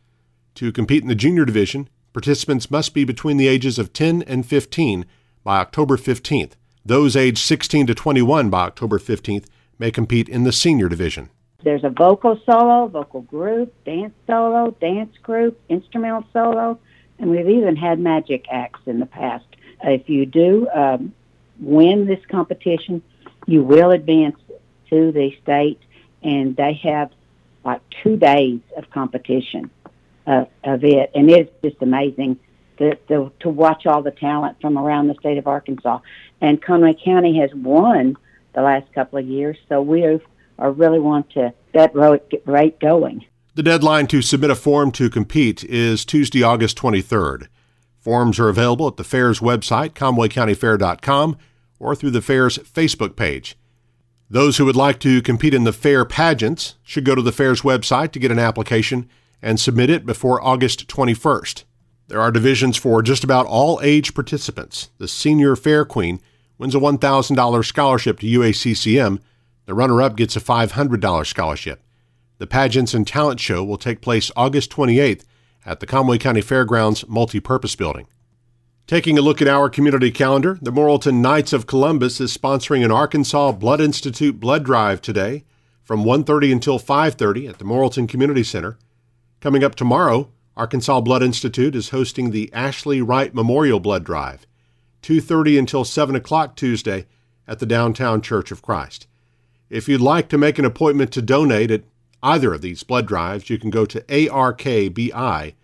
To 0.54 0.72
compete 0.72 1.02
in 1.02 1.08
the 1.10 1.14
junior 1.14 1.44
division, 1.44 1.90
Participants 2.12 2.70
must 2.70 2.92
be 2.92 3.04
between 3.04 3.38
the 3.38 3.48
ages 3.48 3.78
of 3.78 3.92
10 3.92 4.22
and 4.22 4.44
15 4.44 5.06
by 5.44 5.58
October 5.58 5.96
15th. 5.96 6.52
Those 6.84 7.16
aged 7.16 7.38
16 7.38 7.86
to 7.86 7.94
21 7.94 8.50
by 8.50 8.62
October 8.62 8.98
15th 8.98 9.46
may 9.78 9.90
compete 9.90 10.28
in 10.28 10.44
the 10.44 10.52
senior 10.52 10.88
division. 10.88 11.30
There's 11.64 11.84
a 11.84 11.90
vocal 11.90 12.38
solo, 12.44 12.88
vocal 12.88 13.22
group, 13.22 13.72
dance 13.84 14.12
solo, 14.26 14.72
dance 14.80 15.16
group, 15.22 15.58
instrumental 15.68 16.24
solo, 16.32 16.78
and 17.18 17.30
we've 17.30 17.48
even 17.48 17.76
had 17.76 17.98
magic 17.98 18.46
acts 18.50 18.80
in 18.86 18.98
the 18.98 19.06
past. 19.06 19.44
If 19.82 20.08
you 20.10 20.26
do 20.26 20.68
um, 20.74 21.14
win 21.60 22.06
this 22.06 22.24
competition, 22.28 23.02
you 23.46 23.62
will 23.62 23.90
advance 23.90 24.36
to 24.90 25.12
the 25.12 25.34
state, 25.42 25.80
and 26.22 26.56
they 26.56 26.74
have 26.82 27.10
like 27.64 27.80
two 28.02 28.16
days 28.16 28.60
of 28.76 28.90
competition 28.90 29.70
of, 30.26 30.48
of 30.64 30.84
it, 30.84 31.10
and 31.14 31.30
it's 31.30 31.50
just 31.64 31.76
amazing 31.80 32.38
to, 32.78 32.94
to 33.08 33.32
to 33.40 33.48
watch 33.48 33.86
all 33.86 34.02
the 34.02 34.10
talent 34.10 34.58
from 34.60 34.78
around 34.78 35.08
the 35.08 35.14
state 35.14 35.38
of 35.38 35.46
Arkansas. 35.46 35.98
And 36.40 36.60
Conway 36.60 36.94
County 37.04 37.38
has 37.38 37.50
won 37.54 38.16
the 38.54 38.62
last 38.62 38.92
couple 38.92 39.18
of 39.18 39.26
years, 39.26 39.56
so 39.68 39.80
we're 39.80 40.20
really 40.58 41.00
want 41.00 41.30
to 41.30 41.52
get 41.72 41.92
that 41.94 42.40
rate 42.46 42.80
going. 42.80 43.24
The 43.54 43.62
deadline 43.62 44.06
to 44.08 44.22
submit 44.22 44.50
a 44.50 44.54
form 44.54 44.92
to 44.92 45.10
compete 45.10 45.64
is 45.64 46.04
Tuesday, 46.04 46.42
August 46.42 46.78
23rd. 46.78 47.48
Forms 47.98 48.40
are 48.40 48.48
available 48.48 48.88
at 48.88 48.96
the 48.96 49.04
fair's 49.04 49.40
website, 49.40 49.90
conwaycountyfair.com, 49.90 51.36
or 51.78 51.94
through 51.94 52.10
the 52.10 52.22
fair's 52.22 52.58
Facebook 52.58 53.16
page. 53.16 53.56
Those 54.30 54.56
who 54.56 54.64
would 54.64 54.76
like 54.76 54.98
to 55.00 55.20
compete 55.20 55.52
in 55.52 55.64
the 55.64 55.72
fair 55.72 56.04
pageants 56.04 56.76
should 56.82 57.04
go 57.04 57.14
to 57.14 57.22
the 57.22 57.32
fair's 57.32 57.62
website 57.62 58.12
to 58.12 58.18
get 58.18 58.32
an 58.32 58.38
application 58.38 59.08
and 59.42 59.58
submit 59.58 59.90
it 59.90 60.06
before 60.06 60.42
August 60.42 60.86
21st. 60.88 61.64
There 62.08 62.20
are 62.20 62.30
divisions 62.30 62.76
for 62.76 63.02
just 63.02 63.24
about 63.24 63.46
all 63.46 63.80
age 63.82 64.14
participants. 64.14 64.90
The 64.98 65.08
Senior 65.08 65.56
Fair 65.56 65.84
Queen 65.84 66.20
wins 66.58 66.74
a 66.74 66.78
$1,000 66.78 67.64
scholarship 67.64 68.20
to 68.20 68.26
UACCM. 68.26 69.18
The 69.66 69.74
runner 69.74 70.00
up 70.00 70.16
gets 70.16 70.36
a 70.36 70.40
$500 70.40 71.26
scholarship. 71.26 71.82
The 72.38 72.46
Pageants 72.46 72.94
and 72.94 73.06
Talent 73.06 73.40
Show 73.40 73.64
will 73.64 73.78
take 73.78 74.00
place 74.00 74.30
August 74.36 74.70
28th 74.70 75.24
at 75.64 75.80
the 75.80 75.86
Conway 75.86 76.18
County 76.18 76.40
Fairgrounds 76.40 77.04
Multipurpose 77.04 77.76
Building. 77.76 78.06
Taking 78.86 79.16
a 79.16 79.22
look 79.22 79.40
at 79.40 79.48
our 79.48 79.70
community 79.70 80.10
calendar, 80.10 80.58
the 80.60 80.72
Morrilton 80.72 81.20
Knights 81.20 81.52
of 81.52 81.66
Columbus 81.66 82.20
is 82.20 82.36
sponsoring 82.36 82.84
an 82.84 82.90
Arkansas 82.90 83.52
Blood 83.52 83.80
Institute 83.80 84.40
blood 84.40 84.64
drive 84.64 85.00
today 85.00 85.44
from 85.84 86.04
1:30 86.04 86.52
until 86.52 86.78
5:30 86.78 87.48
at 87.48 87.58
the 87.58 87.64
Morrilton 87.64 88.08
Community 88.08 88.42
Center. 88.42 88.76
Coming 89.42 89.62
up 89.64 89.74
tomorrow, 89.74 90.30
Arkansas 90.56 91.00
Blood 91.00 91.20
Institute 91.20 91.74
is 91.74 91.88
hosting 91.88 92.30
the 92.30 92.48
Ashley 92.52 93.02
Wright 93.02 93.34
Memorial 93.34 93.80
Blood 93.80 94.04
Drive, 94.04 94.46
2:30 95.02 95.58
until 95.58 95.84
7 95.84 96.14
o'clock 96.14 96.54
Tuesday 96.54 97.06
at 97.48 97.58
the 97.58 97.66
Downtown 97.66 98.22
Church 98.22 98.52
of 98.52 98.62
Christ. 98.62 99.08
If 99.68 99.88
you'd 99.88 100.00
like 100.00 100.28
to 100.28 100.38
make 100.38 100.60
an 100.60 100.64
appointment 100.64 101.10
to 101.14 101.22
donate 101.22 101.72
at 101.72 101.82
either 102.22 102.54
of 102.54 102.60
these 102.60 102.84
blood 102.84 103.08
drives, 103.08 103.50
you 103.50 103.58
can 103.58 103.70
go 103.70 103.84
to 103.84 104.02
arkbi.org. 104.02 105.54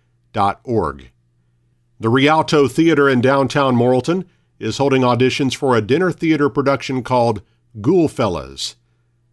The 2.01 2.09
Rialto 2.09 2.67
Theater 2.67 3.07
in 3.07 3.21
downtown 3.21 3.77
Morrilton 3.77 4.25
is 4.59 4.77
holding 4.77 5.03
auditions 5.03 5.55
for 5.55 5.77
a 5.77 5.81
dinner 5.81 6.11
theater 6.11 6.49
production 6.49 7.01
called 7.01 7.41
Ghoulfellas. 7.79 8.75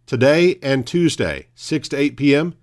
Today 0.05 0.57
and 0.63 0.87
Tuesday, 0.87 1.47
6 1.53 1.89
to 1.89 1.97
8 1.97 2.15
p.m., 2.15 2.55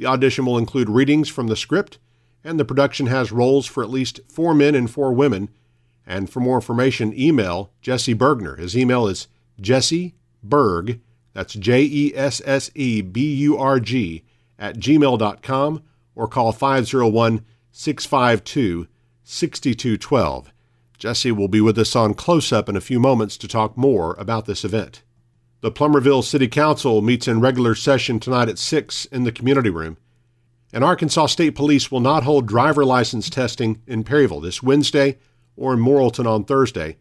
the 0.00 0.06
audition 0.06 0.46
will 0.46 0.56
include 0.56 0.88
readings 0.88 1.28
from 1.28 1.48
the 1.48 1.56
script, 1.56 1.98
and 2.42 2.58
the 2.58 2.64
production 2.64 3.08
has 3.08 3.30
roles 3.30 3.66
for 3.66 3.82
at 3.82 3.90
least 3.90 4.18
four 4.30 4.54
men 4.54 4.74
and 4.74 4.90
four 4.90 5.12
women. 5.12 5.50
And 6.06 6.30
for 6.30 6.40
more 6.40 6.54
information, 6.54 7.12
email 7.12 7.70
Jesse 7.82 8.14
Bergner. 8.14 8.58
His 8.58 8.74
email 8.74 9.06
is 9.06 9.28
Jesse 9.60 10.14
Berg, 10.42 11.00
that's 11.34 11.52
J 11.52 11.82
E 11.82 12.12
S 12.16 12.40
S 12.46 12.70
E 12.74 13.02
B 13.02 13.34
U 13.42 13.58
R 13.58 13.78
G, 13.78 14.24
at 14.58 14.78
gmail.com, 14.78 15.82
or 16.14 16.26
call 16.26 16.52
501 16.52 17.44
652 17.70 18.88
6212. 19.22 20.50
Jesse 20.96 21.30
will 21.30 21.48
be 21.48 21.60
with 21.60 21.78
us 21.78 21.94
on 21.94 22.14
Close 22.14 22.54
Up 22.54 22.70
in 22.70 22.76
a 22.76 22.80
few 22.80 23.00
moments 23.00 23.36
to 23.36 23.46
talk 23.46 23.76
more 23.76 24.14
about 24.14 24.46
this 24.46 24.64
event. 24.64 25.02
The 25.62 25.70
Plumerville 25.70 26.24
City 26.24 26.48
Council 26.48 27.02
meets 27.02 27.28
in 27.28 27.40
regular 27.40 27.74
session 27.74 28.18
tonight 28.18 28.48
at 28.48 28.58
6 28.58 29.04
in 29.06 29.24
the 29.24 29.32
community 29.32 29.68
room. 29.68 29.98
And 30.72 30.82
Arkansas 30.82 31.26
State 31.26 31.54
Police 31.54 31.90
will 31.90 32.00
not 32.00 32.22
hold 32.22 32.46
driver 32.46 32.84
license 32.84 33.28
testing 33.28 33.82
in 33.86 34.04
Perryville 34.04 34.40
this 34.40 34.62
Wednesday 34.62 35.18
or 35.56 35.74
in 35.74 35.80
Morrilton 35.80 36.26
on 36.26 36.44
Thursday. 36.44 36.96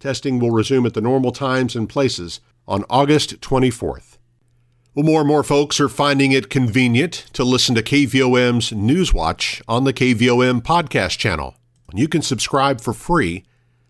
Testing 0.00 0.40
will 0.40 0.50
resume 0.50 0.86
at 0.86 0.94
the 0.94 1.00
normal 1.00 1.30
times 1.30 1.76
and 1.76 1.88
places 1.88 2.40
on 2.66 2.84
August 2.90 3.40
24th. 3.40 4.16
Well, 4.92 5.04
more 5.04 5.20
and 5.20 5.28
more 5.28 5.44
folks 5.44 5.78
are 5.78 5.88
finding 5.88 6.32
it 6.32 6.50
convenient 6.50 7.26
to 7.34 7.44
listen 7.44 7.76
to 7.76 7.82
KVOM's 7.82 8.70
Newswatch 8.70 9.62
on 9.68 9.84
the 9.84 9.92
KVOM 9.92 10.62
podcast 10.62 11.16
channel. 11.16 11.54
You 11.94 12.08
can 12.08 12.22
subscribe 12.22 12.80
for 12.80 12.92
free 12.92 13.44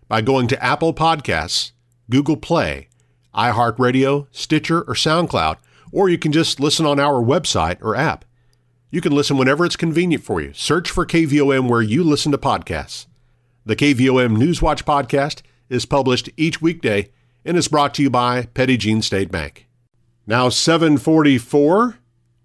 by 0.07 0.21
going 0.21 0.47
to 0.49 0.63
Apple 0.63 0.93
Podcasts, 0.93 1.71
Google 2.11 2.37
Play, 2.37 2.89
iHeartRadio, 3.35 4.27
Stitcher, 4.31 4.81
or 4.81 4.93
SoundCloud, 4.93 5.57
or 5.91 6.09
you 6.09 6.17
can 6.17 6.31
just 6.31 6.59
listen 6.59 6.85
on 6.85 6.99
our 6.99 7.21
website 7.21 7.81
or 7.81 7.95
app. 7.95 8.25
You 8.89 9.01
can 9.01 9.13
listen 9.13 9.37
whenever 9.37 9.65
it's 9.65 9.75
convenient 9.75 10.23
for 10.23 10.41
you. 10.41 10.51
Search 10.53 10.89
for 10.89 11.05
KVOM 11.05 11.69
where 11.69 11.81
you 11.81 12.03
listen 12.03 12.31
to 12.33 12.37
podcasts. 12.37 13.07
The 13.65 13.75
KVOM 13.75 14.37
Newswatch 14.37 14.83
podcast 14.83 15.41
is 15.69 15.85
published 15.85 16.29
each 16.35 16.61
weekday 16.61 17.09
and 17.45 17.55
is 17.55 17.67
brought 17.67 17.93
to 17.95 18.03
you 18.03 18.09
by 18.09 18.47
Petit 18.53 18.77
Jean 18.77 19.01
State 19.01 19.31
Bank. 19.31 19.67
Now 20.27 20.49
744. 20.49 21.97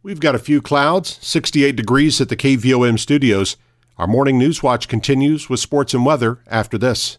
We've 0.03 0.21
got 0.21 0.37
a 0.37 0.39
few 0.41 0.63
clouds, 0.63 1.19
68 1.21 1.75
degrees 1.75 2.21
at 2.21 2.29
the 2.29 2.37
KVOM 2.37 2.99
studios. 2.99 3.57
Our 3.99 4.07
morning 4.07 4.39
news 4.39 4.63
watch 4.63 4.89
continues 4.89 5.51
with 5.51 5.59
sports 5.59 5.95
and 5.95 6.07
weather 6.07 6.39
after 6.47 6.79
this. 6.79 7.19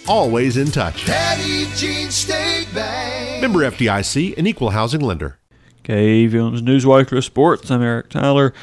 always 0.07 0.57
in 0.57 0.67
touch. 0.67 1.05
Petit 1.05 1.65
Jean 1.75 2.09
State 2.09 2.67
Bank. 2.73 3.41
Member 3.41 3.59
FDIC, 3.59 4.37
an 4.37 4.47
equal 4.47 4.71
housing 4.71 5.01
lender. 5.01 5.37
KVOM's 5.83 6.61
Newswatcher 6.61 7.23
Sports. 7.23 7.71
I'm 7.71 7.81
Eric 7.81 8.09
Tyler. 8.09 8.53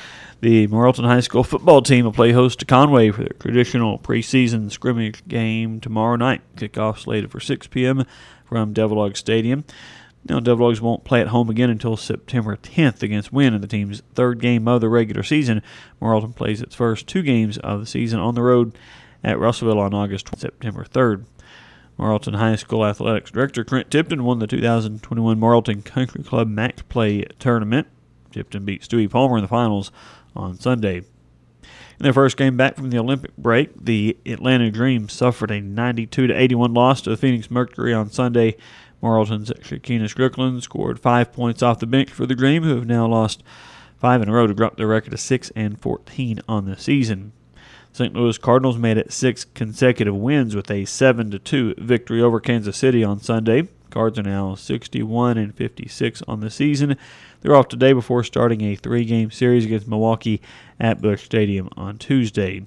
The 0.41 0.69
Morrilton 0.69 1.05
High 1.05 1.21
School 1.21 1.43
football 1.43 1.83
team 1.83 2.05
will 2.05 2.13
play 2.13 2.31
host 2.31 2.61
to 2.61 2.65
Conway 2.65 3.11
for 3.11 3.23
their 3.23 3.33
traditional 3.41 3.99
preseason 3.99 4.71
scrimmage 4.71 5.27
game 5.27 5.81
tomorrow 5.81 6.15
night. 6.15 6.43
Kickoff 6.57 6.99
slated 6.99 7.33
for 7.33 7.41
6 7.41 7.67
p.m. 7.67 8.05
from 8.45 8.73
Devil 8.73 9.13
Stadium. 9.15 9.65
Now, 10.29 10.41
Devil 10.41 10.73
won't 10.81 11.05
play 11.05 11.21
at 11.21 11.29
home 11.29 11.49
again 11.49 11.71
until 11.71 11.97
September 11.97 12.57
10th 12.57 13.03
against 13.03 13.33
Wynne 13.33 13.55
in 13.55 13.61
the 13.61 13.67
team's 13.67 14.03
third 14.15 14.41
game 14.41 14.69
of 14.69 14.81
the 14.81 14.89
regular 14.89 15.23
season. 15.23 15.63
Morrilton 16.01 16.37
plays 16.37 16.61
its 16.61 16.75
first 16.75 17.07
two 17.07 17.23
games 17.23 17.59
of 17.59 17.81
the 17.81 17.87
season 17.87 18.21
on 18.21 18.35
the 18.35 18.43
road 18.43 18.79
at 19.23 19.39
Russellville 19.39 19.81
on 19.81 19.95
August 19.95 20.29
September 20.39 20.85
3rd. 20.85 21.25
Morrilton 21.99 22.37
High 22.37 22.57
School 22.57 22.87
Athletics 22.87 23.33
Director 23.33 23.65
Trent 23.65 23.91
Tipton 23.91 24.25
won 24.25 24.39
the 24.39 24.47
2021 24.47 25.39
Morrilton 25.41 25.85
Country 25.85 26.23
Club 26.23 26.49
Max 26.49 26.83
Play 26.83 27.25
Tournament. 27.39 27.89
Tipton 28.31 28.65
beat 28.65 28.83
Stewie 28.83 29.11
Palmer 29.11 29.37
in 29.37 29.43
the 29.43 29.49
finals 29.49 29.91
on 30.37 30.59
Sunday. 30.59 30.99
In 31.99 32.05
their 32.05 32.13
first 32.13 32.37
game 32.37 32.57
back 32.57 32.77
from 32.77 32.91
the 32.91 32.99
Olympic 32.99 33.37
break, 33.37 33.71
the 33.77 34.17
Atlanta 34.25 34.71
Dream 34.71 35.09
suffered 35.09 35.51
a 35.51 35.61
92 35.61 36.33
81 36.33 36.73
loss 36.73 37.03
to 37.03 37.11
the 37.11 37.17
Phoenix 37.17 37.51
Mercury 37.51 37.93
on 37.93 38.11
Sunday. 38.11 38.57
Morrilton's 39.03 39.51
Shekinna 39.51 40.05
Stricklen 40.05 40.63
scored 40.63 41.01
five 41.01 41.33
points 41.33 41.63
off 41.63 41.81
the 41.81 41.87
bench 41.87 42.11
for 42.11 42.27
the 42.27 42.37
Dream, 42.37 42.63
who 42.63 42.77
have 42.77 42.87
now 42.87 43.07
lost 43.07 43.43
five 43.97 44.23
in 44.23 44.29
a 44.29 44.33
row 44.33 44.47
to 44.47 44.55
drop 44.55 44.77
their 44.77 44.87
record 44.87 45.11
to 45.11 45.17
6 45.17 45.51
and 45.57 45.81
14 45.81 46.41
on 46.49 46.67
the 46.67 46.77
season. 46.77 47.33
St. 47.99 48.15
Louis 48.15 48.39
Cardinals 48.39 48.79
made 48.79 48.97
it 48.97 49.13
six 49.13 49.45
consecutive 49.45 50.15
wins 50.15 50.55
with 50.55 50.71
a 50.71 50.85
7 50.85 51.41
2 51.43 51.75
victory 51.79 52.23
over 52.23 52.39
Kansas 52.39 52.77
City 52.77 53.03
on 53.03 53.19
Sunday. 53.19 53.67
Cards 53.91 54.17
are 54.21 54.23
now 54.23 54.55
61 54.55 55.37
and 55.37 55.53
56 55.53 56.23
on 56.29 56.39
the 56.39 56.49
season. 56.49 56.97
They're 57.41 57.57
off 57.57 57.67
today 57.67 57.93
before 57.93 58.23
starting 58.23 58.61
a 58.61 58.77
three 58.77 59.05
game 59.05 59.33
series 59.33 59.65
against 59.65 59.89
Milwaukee 59.89 60.41
at 60.79 61.03
Busch 61.03 61.25
Stadium 61.25 61.71
on 61.77 61.99
Tuesday. 61.99 62.65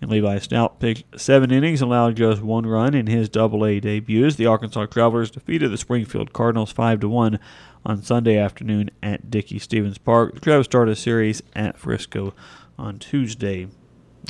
And 0.00 0.10
Levi 0.10 0.38
Stoudt 0.38 0.80
pitched 0.80 1.20
seven 1.20 1.50
innings, 1.50 1.82
allowed 1.82 2.16
just 2.16 2.40
one 2.40 2.64
run 2.64 2.94
in 2.94 3.06
his 3.06 3.28
Double 3.28 3.66
A 3.66 3.80
debut 3.80 4.24
as 4.24 4.36
the 4.36 4.46
Arkansas 4.46 4.86
Travelers 4.86 5.30
defeated 5.30 5.70
the 5.70 5.76
Springfield 5.76 6.32
Cardinals 6.32 6.72
5 6.72 7.04
1 7.04 7.38
on 7.84 8.02
Sunday 8.02 8.38
afternoon 8.38 8.90
at 9.02 9.30
Dickey 9.30 9.58
Stephens 9.58 9.98
Park. 9.98 10.36
The 10.36 10.40
Travs 10.40 10.64
started 10.64 10.92
a 10.92 10.96
series 10.96 11.42
at 11.54 11.76
Frisco 11.76 12.32
on 12.78 12.98
Tuesday. 12.98 13.68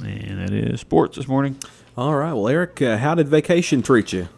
And 0.04 0.40
that 0.40 0.52
is 0.52 0.80
sports 0.80 1.16
this 1.16 1.28
morning. 1.28 1.56
All 1.96 2.14
right. 2.14 2.32
Well, 2.32 2.48
Eric, 2.48 2.80
uh, 2.80 2.96
how 2.98 3.14
did 3.14 3.28
vacation 3.28 3.82
treat 3.82 4.12
you? 4.12 4.28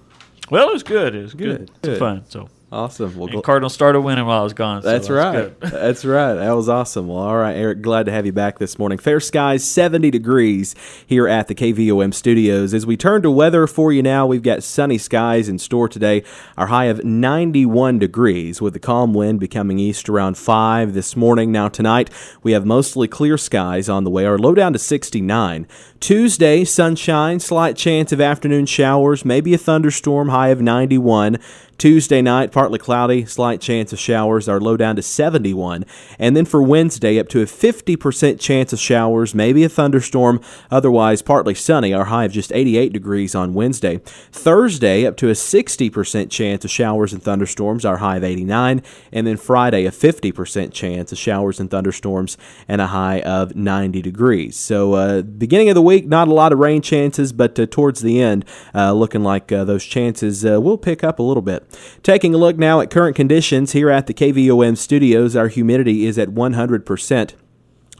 Well, 0.50 0.68
it 0.71 0.73
was 0.73 0.82
good. 0.82 1.14
It 1.14 1.23
was 1.23 1.35
good. 1.35 1.71
Good, 1.71 1.82
good. 1.82 1.99
Fun. 1.99 2.25
So 2.28 2.49
Awesome. 2.73 3.14
Well, 3.19 3.29
And 3.29 3.45
Cardinals 3.45 3.75
started 3.75 4.00
winning 4.00 4.25
while 4.25 4.41
I 4.41 4.43
was 4.43 4.55
gone. 4.55 4.81
so 4.81 4.88
That's 4.88 5.11
right. 5.11 5.61
That's 5.61 6.07
right. 6.07 6.33
That 6.33 6.52
was 6.52 6.71
awesome. 6.71 7.07
Well, 7.07 7.19
all 7.19 7.37
right, 7.37 7.55
Eric, 7.55 7.83
glad 7.83 8.07
to 8.07 8.12
have 8.12 8.25
you 8.25 8.33
back 8.33 8.59
this 8.59 8.79
morning. 8.79 8.97
Fair 8.97 9.21
skies, 9.21 9.62
70 9.62 10.11
degrees 10.11 10.75
here 11.07 11.29
at 11.29 11.49
the 11.49 11.55
KVOM 11.55 12.14
studios. 12.14 12.73
As 12.73 12.87
we 12.87 12.97
turn 12.97 13.21
to 13.23 13.31
weather 13.31 13.67
for 13.67 13.93
you 13.93 14.02
now, 14.02 14.26
we've 14.26 14.43
got 14.43 14.62
sunny 14.62 14.97
skies 14.97 15.50
in 15.50 15.59
store 15.59 15.87
today. 15.87 16.25
Our 16.57 16.69
high 16.69 16.87
of 16.87 17.05
91 17.05 17.99
degrees 17.99 18.62
with 18.62 18.73
the 18.73 18.81
calm 18.81 19.12
wind 19.12 19.38
becoming 19.38 19.79
east 19.79 20.09
around 20.09 20.38
5 20.38 20.95
this 20.95 21.14
morning. 21.14 21.52
Now, 21.52 21.69
tonight, 21.69 22.09
we 22.43 22.52
have 22.52 22.64
mostly 22.64 23.07
clear 23.07 23.37
skies 23.37 23.91
on 23.91 24.05
the 24.05 24.11
way. 24.11 24.25
Our 24.25 24.38
low 24.38 24.55
down 24.55 24.73
to 24.73 24.79
69. 24.79 25.67
Tuesday, 26.02 26.64
sunshine, 26.64 27.38
slight 27.38 27.76
chance 27.76 28.11
of 28.11 28.21
afternoon 28.21 28.66
showers, 28.66 29.25
maybe 29.25 29.54
a 29.54 29.59
thunderstorm, 29.59 30.30
high 30.30 30.49
of 30.49 30.61
91. 30.61 31.38
Tuesday 31.82 32.23
night, 32.23 32.52
partly 32.52 32.78
cloudy, 32.78 33.25
slight 33.25 33.61
chance 33.61 33.92
of 33.92 33.99
showers, 33.99 34.49
our 34.49 34.61
low 34.61 34.76
down 34.76 34.94
to 34.94 35.02
71. 35.02 35.85
And 36.16 36.37
then 36.37 36.44
for 36.44 36.62
Wednesday, 36.62 37.18
up 37.18 37.28
to 37.30 37.40
a 37.40 37.44
50% 37.44 38.38
chance 38.38 38.73
of 38.73 38.78
showers, 38.78 39.35
maybe 39.35 39.64
a 39.64 39.68
thunderstorm, 39.68 40.40
otherwise 40.71 41.23
partly 41.23 41.54
sunny, 41.54 41.92
our 41.92 42.04
high 42.04 42.25
of 42.25 42.30
just 42.30 42.52
88 42.52 42.92
degrees 42.92 43.35
on 43.35 43.52
Wednesday. 43.52 43.99
Thursday, 44.30 45.06
up 45.06 45.16
to 45.16 45.28
a 45.28 45.32
60% 45.32 46.30
chance 46.30 46.64
of 46.64 46.71
showers 46.71 47.12
and 47.12 47.21
thunderstorms, 47.21 47.85
our 47.85 47.97
high 47.97 48.18
of 48.18 48.25
89. 48.25 48.82
And 49.11 49.26
then 49.26 49.37
Friday, 49.37 49.85
a 49.85 49.90
50% 49.90 50.73
chance 50.73 51.11
of 51.11 51.18
showers 51.18 51.59
and 51.59 51.68
thunderstorms, 51.68 52.38
and 52.68 52.80
a 52.80 52.88
high 52.88 53.23
of 53.23 53.56
90 53.56 54.02
degrees. 54.02 54.56
So, 54.56 54.92
uh, 54.92 55.23
beginning 55.23 55.68
of 55.68 55.75
the 55.75 55.82
week, 55.82 55.92
not 56.01 56.29
a 56.29 56.35
lot 56.35 56.53
of 56.53 56.59
rain 56.59 56.83
chances, 56.83 57.33
but 57.33 57.59
uh, 57.59 57.67
towards 57.67 58.01
the 58.01 58.21
end, 58.21 58.45
uh, 58.75 58.93
looking 58.93 59.23
like 59.23 59.53
uh, 59.53 59.65
those 59.65 59.85
chances 59.85 60.45
will 60.45 60.79
pick 60.79 61.05
up 61.05 61.19
a 61.19 61.23
little 61.23 61.43
bit. 61.43 61.65
Taking 62.03 62.35
a 62.35 62.39
look 62.39 62.57
now 62.57 62.81
at 62.81 62.91
current 62.91 63.17
conditions 63.17 63.73
here 63.73 63.91
at 63.91 64.07
the 64.07 64.15
KVOM 64.15 64.77
studios, 64.77 65.37
our 65.37 65.49
humidity 65.49 66.07
is 66.07 66.19
at 66.19 66.31
100%. 66.31 67.35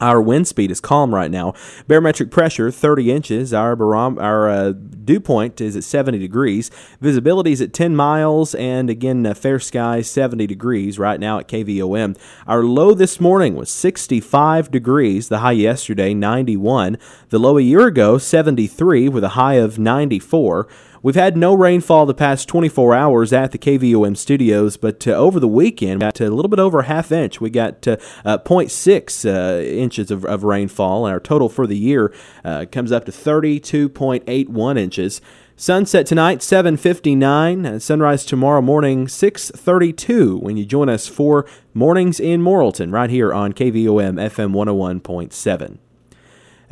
Our 0.01 0.19
wind 0.19 0.47
speed 0.47 0.71
is 0.71 0.81
calm 0.81 1.13
right 1.13 1.29
now. 1.29 1.53
Barometric 1.87 2.31
pressure 2.31 2.71
30 2.71 3.11
inches. 3.11 3.53
Our 3.53 3.75
barom- 3.75 4.19
our 4.21 4.49
uh, 4.49 4.71
dew 4.71 5.19
point 5.19 5.61
is 5.61 5.75
at 5.75 5.83
70 5.83 6.17
degrees. 6.17 6.71
Visibility 6.99 7.51
is 7.51 7.61
at 7.61 7.73
10 7.73 7.95
miles, 7.95 8.55
and 8.55 8.89
again, 8.89 9.25
uh, 9.25 9.35
fair 9.35 9.59
skies 9.59 10.09
70 10.09 10.47
degrees 10.47 10.97
right 10.97 11.19
now 11.19 11.37
at 11.37 11.47
KVOM. 11.47 12.17
Our 12.47 12.63
low 12.63 12.95
this 12.95 13.19
morning 13.19 13.55
was 13.55 13.69
65 13.69 14.71
degrees. 14.71 15.29
The 15.29 15.39
high 15.39 15.51
yesterday 15.51 16.15
91. 16.15 16.97
The 17.29 17.39
low 17.39 17.59
a 17.59 17.61
year 17.61 17.85
ago 17.85 18.17
73 18.17 19.07
with 19.09 19.23
a 19.23 19.29
high 19.29 19.55
of 19.55 19.77
94. 19.77 20.67
We've 21.03 21.15
had 21.15 21.35
no 21.35 21.53
rainfall 21.53 22.05
the 22.05 22.13
past 22.13 22.47
24 22.47 22.95
hours 22.95 23.33
at 23.33 23.51
the 23.51 23.57
KVOM 23.57 24.15
studios, 24.15 24.77
but 24.77 25.05
uh, 25.05 25.11
over 25.11 25.37
the 25.37 25.49
weekend, 25.49 25.95
we 25.99 26.05
got 26.05 26.21
a 26.21 26.29
little 26.29 26.47
bit 26.47 26.59
over 26.59 26.79
a 26.79 26.85
half 26.85 27.11
inch. 27.11 27.41
We 27.41 27.49
got 27.49 27.85
uh, 27.85 27.97
uh, 28.23 28.37
0.6 28.37 29.25
uh, 29.25 29.61
inches 29.61 30.11
of, 30.11 30.23
of 30.23 30.45
rainfall, 30.45 31.05
and 31.05 31.11
our 31.11 31.19
total 31.19 31.49
for 31.49 31.67
the 31.67 31.77
year 31.77 32.13
uh, 32.45 32.67
comes 32.71 32.93
up 32.93 33.03
to 33.03 33.11
32.81 33.11 34.79
inches. 34.79 35.19
Sunset 35.57 36.05
tonight 36.05 36.39
7:59, 36.39 37.65
uh, 37.65 37.79
sunrise 37.79 38.23
tomorrow 38.23 38.61
morning 38.61 39.07
6:32 39.07 40.41
when 40.41 40.55
you 40.55 40.63
join 40.63 40.87
us 40.87 41.09
for 41.09 41.45
Mornings 41.73 42.21
in 42.21 42.41
Morrilton 42.41 42.93
right 42.93 43.09
here 43.09 43.33
on 43.33 43.51
KVOM 43.51 44.15
FM 44.21 44.53
101.7. 44.53 45.79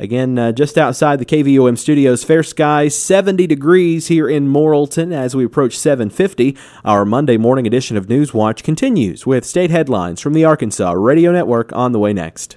Again, 0.02 0.36
uh, 0.36 0.50
just 0.50 0.76
outside 0.76 1.20
the 1.20 1.24
KVOM 1.24 1.78
studios, 1.78 2.24
fair 2.24 2.42
skies, 2.42 2.98
70 2.98 3.46
degrees 3.46 4.08
here 4.08 4.28
in 4.28 4.52
Morrilton 4.52 5.12
as 5.12 5.36
we 5.36 5.44
approach 5.44 5.78
750. 5.78 6.56
Our 6.84 7.04
Monday 7.04 7.36
morning 7.36 7.68
edition 7.68 7.96
of 7.96 8.08
News 8.08 8.34
Watch 8.34 8.64
continues 8.64 9.26
with 9.26 9.44
state 9.44 9.70
headlines 9.70 10.20
from 10.20 10.32
the 10.32 10.44
Arkansas 10.44 10.90
Radio 10.90 11.30
Network 11.30 11.72
on 11.72 11.92
the 11.92 12.00
way 12.00 12.12
next. 12.12 12.56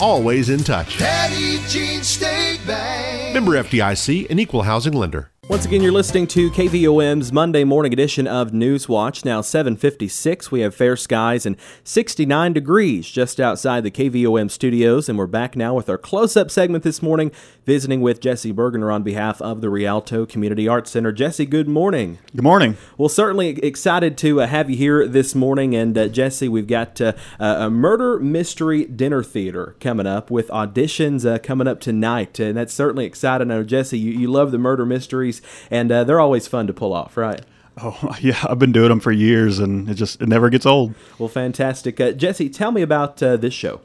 always 0.00 0.48
in 0.50 0.64
touch. 0.64 0.98
Petit 0.98 1.60
Jean 1.68 2.02
State 2.02 2.60
Bank. 2.66 3.34
Member 3.34 3.52
FDIC, 3.52 4.30
an 4.30 4.38
equal 4.38 4.62
housing 4.62 4.92
lender. 4.92 5.30
Once 5.50 5.66
again, 5.66 5.82
you're 5.82 5.92
listening 5.92 6.26
to 6.26 6.50
KVOM's 6.52 7.30
Monday 7.30 7.64
morning 7.64 7.92
edition 7.92 8.26
of 8.26 8.52
Newswatch. 8.52 9.26
Now 9.26 9.42
7:56, 9.42 10.50
we 10.50 10.60
have 10.60 10.74
fair 10.74 10.96
skies 10.96 11.44
and 11.44 11.56
69 11.82 12.54
degrees 12.54 13.10
just 13.10 13.38
outside 13.38 13.82
the 13.82 13.90
KVOM 13.90 14.50
studios, 14.50 15.06
and 15.06 15.18
we're 15.18 15.26
back 15.26 15.54
now 15.54 15.74
with 15.74 15.90
our 15.90 15.98
close-up 15.98 16.50
segment 16.50 16.82
this 16.82 17.02
morning, 17.02 17.30
visiting 17.64 18.00
with 18.00 18.20
Jesse 18.20 18.52
Bergener 18.52 18.92
on 18.92 19.02
behalf 19.02 19.40
of 19.40 19.60
the 19.60 19.70
Rialto 19.70 20.26
Community 20.26 20.68
Arts 20.68 20.90
Center. 20.90 21.12
Jesse, 21.12 21.46
good 21.46 21.68
morning. 21.68 22.18
Good 22.34 22.42
morning. 22.42 22.76
Well, 22.98 23.08
certainly 23.08 23.50
excited 23.60 24.18
to 24.18 24.42
uh, 24.42 24.46
have 24.46 24.70
you 24.70 24.76
here 24.76 25.06
this 25.06 25.34
morning. 25.34 25.74
And 25.74 25.96
uh, 25.96 26.08
Jesse, 26.08 26.48
we've 26.48 26.66
got 26.66 27.00
uh, 27.00 27.12
a 27.38 27.70
murder 27.70 28.18
mystery 28.18 28.84
dinner 28.84 29.22
theater 29.22 29.76
coming 29.80 30.06
up 30.06 30.30
with 30.30 30.48
auditions 30.48 31.24
uh, 31.24 31.38
coming 31.38 31.66
up 31.66 31.80
tonight. 31.80 32.38
And 32.38 32.56
that's 32.56 32.74
certainly 32.74 33.04
exciting. 33.04 33.50
I 33.50 33.56
know, 33.56 33.62
Jesse, 33.64 33.98
you, 33.98 34.12
you 34.12 34.30
love 34.30 34.52
the 34.52 34.58
murder 34.58 34.86
mysteries, 34.86 35.42
and 35.70 35.90
uh, 35.90 36.04
they're 36.04 36.20
always 36.20 36.46
fun 36.46 36.66
to 36.66 36.72
pull 36.72 36.92
off, 36.92 37.16
right? 37.16 37.40
Oh 37.82 38.16
yeah, 38.20 38.38
I've 38.48 38.58
been 38.58 38.72
doing 38.72 38.88
them 38.88 39.00
for 39.00 39.12
years, 39.12 39.58
and 39.58 39.88
it 39.88 39.94
just 39.94 40.22
it 40.22 40.28
never 40.28 40.50
gets 40.50 40.66
old. 40.66 40.94
Well, 41.18 41.28
fantastic. 41.28 42.00
Uh, 42.00 42.12
Jesse, 42.12 42.48
tell 42.48 42.70
me 42.70 42.82
about 42.82 43.22
uh, 43.22 43.36
this 43.36 43.54
show. 43.54 43.80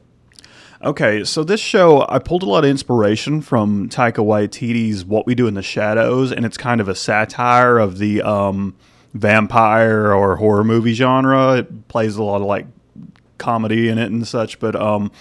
Okay, 0.81 1.25
so 1.25 1.43
this 1.43 1.59
show 1.59 2.05
I 2.07 2.19
pulled 2.19 2.41
a 2.41 2.45
lot 2.45 2.63
of 2.63 2.69
inspiration 2.69 3.41
from 3.41 3.89
Taika 3.89 4.25
Waititi's 4.25 5.03
What 5.03 5.25
We 5.25 5.35
Do 5.35 5.45
in 5.45 5.53
the 5.55 5.61
Shadows, 5.61 6.31
and 6.31 6.45
it's 6.45 6.55
kind 6.55 6.79
of 6.79 6.87
a 6.87 6.95
satire 6.95 7.77
of 7.77 7.97
the 7.97 8.21
um, 8.21 8.77
vampire 9.13 10.13
or 10.13 10.37
horror 10.37 10.63
movie 10.63 10.93
genre. 10.93 11.57
It 11.57 11.89
plays 11.89 12.15
a 12.15 12.23
lot 12.23 12.37
of 12.37 12.47
like 12.47 12.65
comedy 13.37 13.89
in 13.89 13.97
it 13.97 14.09
and 14.09 14.25
such, 14.25 14.57
but 14.59 14.73
um, 14.77 15.11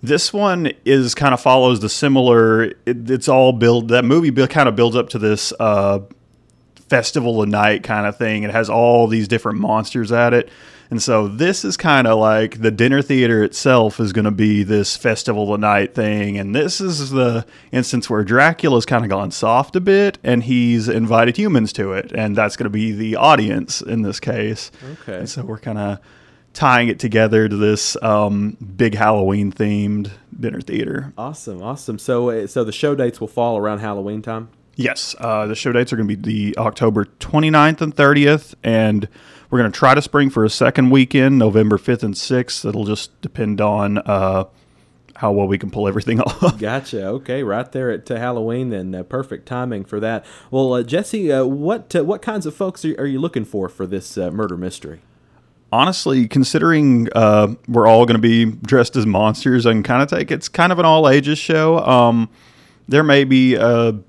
this 0.00 0.32
one 0.32 0.70
is 0.84 1.12
kind 1.16 1.34
of 1.34 1.40
follows 1.40 1.80
the 1.80 1.88
similar. 1.88 2.62
It, 2.62 3.10
it's 3.10 3.28
all 3.28 3.52
build 3.52 3.88
that 3.88 4.04
movie 4.04 4.30
build, 4.30 4.50
kind 4.50 4.68
of 4.68 4.76
builds 4.76 4.94
up 4.94 5.08
to 5.10 5.18
this 5.18 5.52
uh, 5.58 6.02
festival 6.88 7.42
of 7.42 7.48
night 7.48 7.82
kind 7.82 8.06
of 8.06 8.16
thing. 8.16 8.44
It 8.44 8.52
has 8.52 8.70
all 8.70 9.08
these 9.08 9.26
different 9.26 9.58
monsters 9.58 10.12
at 10.12 10.32
it. 10.32 10.50
And 10.90 11.02
so 11.02 11.28
this 11.28 11.64
is 11.64 11.76
kind 11.76 12.06
of 12.06 12.18
like 12.18 12.60
the 12.60 12.70
dinner 12.70 13.02
theater 13.02 13.42
itself 13.42 13.98
is 14.00 14.12
going 14.12 14.24
to 14.24 14.30
be 14.30 14.62
this 14.62 14.96
festival 14.96 15.52
of 15.52 15.60
night 15.60 15.94
thing. 15.94 16.38
And 16.38 16.54
this 16.54 16.80
is 16.80 17.10
the 17.10 17.46
instance 17.72 18.08
where 18.08 18.24
Dracula's 18.24 18.86
kind 18.86 19.04
of 19.04 19.10
gone 19.10 19.30
soft 19.30 19.76
a 19.76 19.80
bit 19.80 20.18
and 20.22 20.44
he's 20.44 20.88
invited 20.88 21.36
humans 21.36 21.72
to 21.74 21.92
it. 21.92 22.12
And 22.12 22.36
that's 22.36 22.56
going 22.56 22.64
to 22.64 22.70
be 22.70 22.92
the 22.92 23.16
audience 23.16 23.80
in 23.80 24.02
this 24.02 24.20
case. 24.20 24.70
Okay. 25.00 25.18
And 25.18 25.28
so 25.28 25.42
we're 25.42 25.58
kind 25.58 25.78
of 25.78 25.98
tying 26.52 26.88
it 26.88 26.98
together 26.98 27.48
to 27.48 27.56
this 27.56 28.00
um, 28.02 28.56
big 28.76 28.94
Halloween 28.94 29.52
themed 29.52 30.10
dinner 30.38 30.60
theater. 30.60 31.12
Awesome, 31.18 31.62
awesome. 31.62 31.98
So, 31.98 32.30
uh, 32.30 32.46
so 32.46 32.64
the 32.64 32.72
show 32.72 32.94
dates 32.94 33.20
will 33.20 33.28
fall 33.28 33.58
around 33.58 33.80
Halloween 33.80 34.22
time. 34.22 34.48
Yes, 34.76 35.14
uh, 35.18 35.46
the 35.46 35.54
show 35.54 35.72
dates 35.72 35.92
are 35.92 35.96
going 35.96 36.08
to 36.08 36.16
be 36.16 36.50
the 36.52 36.58
October 36.58 37.04
29th 37.04 37.80
and 37.80 37.94
30th, 37.94 38.54
and 38.64 39.08
we're 39.54 39.60
going 39.60 39.70
to 39.70 39.78
try 39.78 39.94
to 39.94 40.02
spring 40.02 40.30
for 40.30 40.44
a 40.44 40.50
second 40.50 40.90
weekend, 40.90 41.38
November 41.38 41.78
5th 41.78 42.02
and 42.02 42.14
6th. 42.14 42.68
It'll 42.68 42.84
just 42.84 43.20
depend 43.20 43.60
on 43.60 43.98
uh, 43.98 44.46
how 45.14 45.30
well 45.30 45.46
we 45.46 45.58
can 45.58 45.70
pull 45.70 45.86
everything 45.86 46.20
off. 46.22 46.58
Gotcha. 46.58 47.06
Okay, 47.06 47.44
right 47.44 47.70
there 47.70 47.88
at 47.92 48.10
uh, 48.10 48.16
Halloween, 48.16 48.70
then 48.70 48.92
uh, 48.96 49.04
perfect 49.04 49.46
timing 49.46 49.84
for 49.84 50.00
that. 50.00 50.26
Well, 50.50 50.72
uh, 50.72 50.82
Jesse, 50.82 51.30
uh, 51.30 51.44
what 51.44 51.94
uh, 51.94 52.02
what 52.02 52.20
kinds 52.20 52.46
of 52.46 52.56
folks 52.56 52.84
are, 52.84 53.00
are 53.00 53.06
you 53.06 53.20
looking 53.20 53.44
for 53.44 53.68
for 53.68 53.86
this 53.86 54.18
uh, 54.18 54.32
murder 54.32 54.56
mystery? 54.56 55.02
Honestly, 55.70 56.26
considering 56.26 57.08
uh, 57.14 57.54
we're 57.68 57.86
all 57.86 58.06
going 58.06 58.20
to 58.20 58.20
be 58.20 58.46
dressed 58.46 58.96
as 58.96 59.06
monsters, 59.06 59.66
I 59.66 59.72
can 59.72 59.84
kind 59.84 60.02
of 60.02 60.08
take 60.08 60.32
it's 60.32 60.48
kind 60.48 60.72
of 60.72 60.80
an 60.80 60.84
all 60.84 61.08
ages 61.08 61.38
show. 61.38 61.78
Um, 61.78 62.28
there 62.88 63.04
may 63.04 63.22
be, 63.22 63.56
I'm 63.56 64.02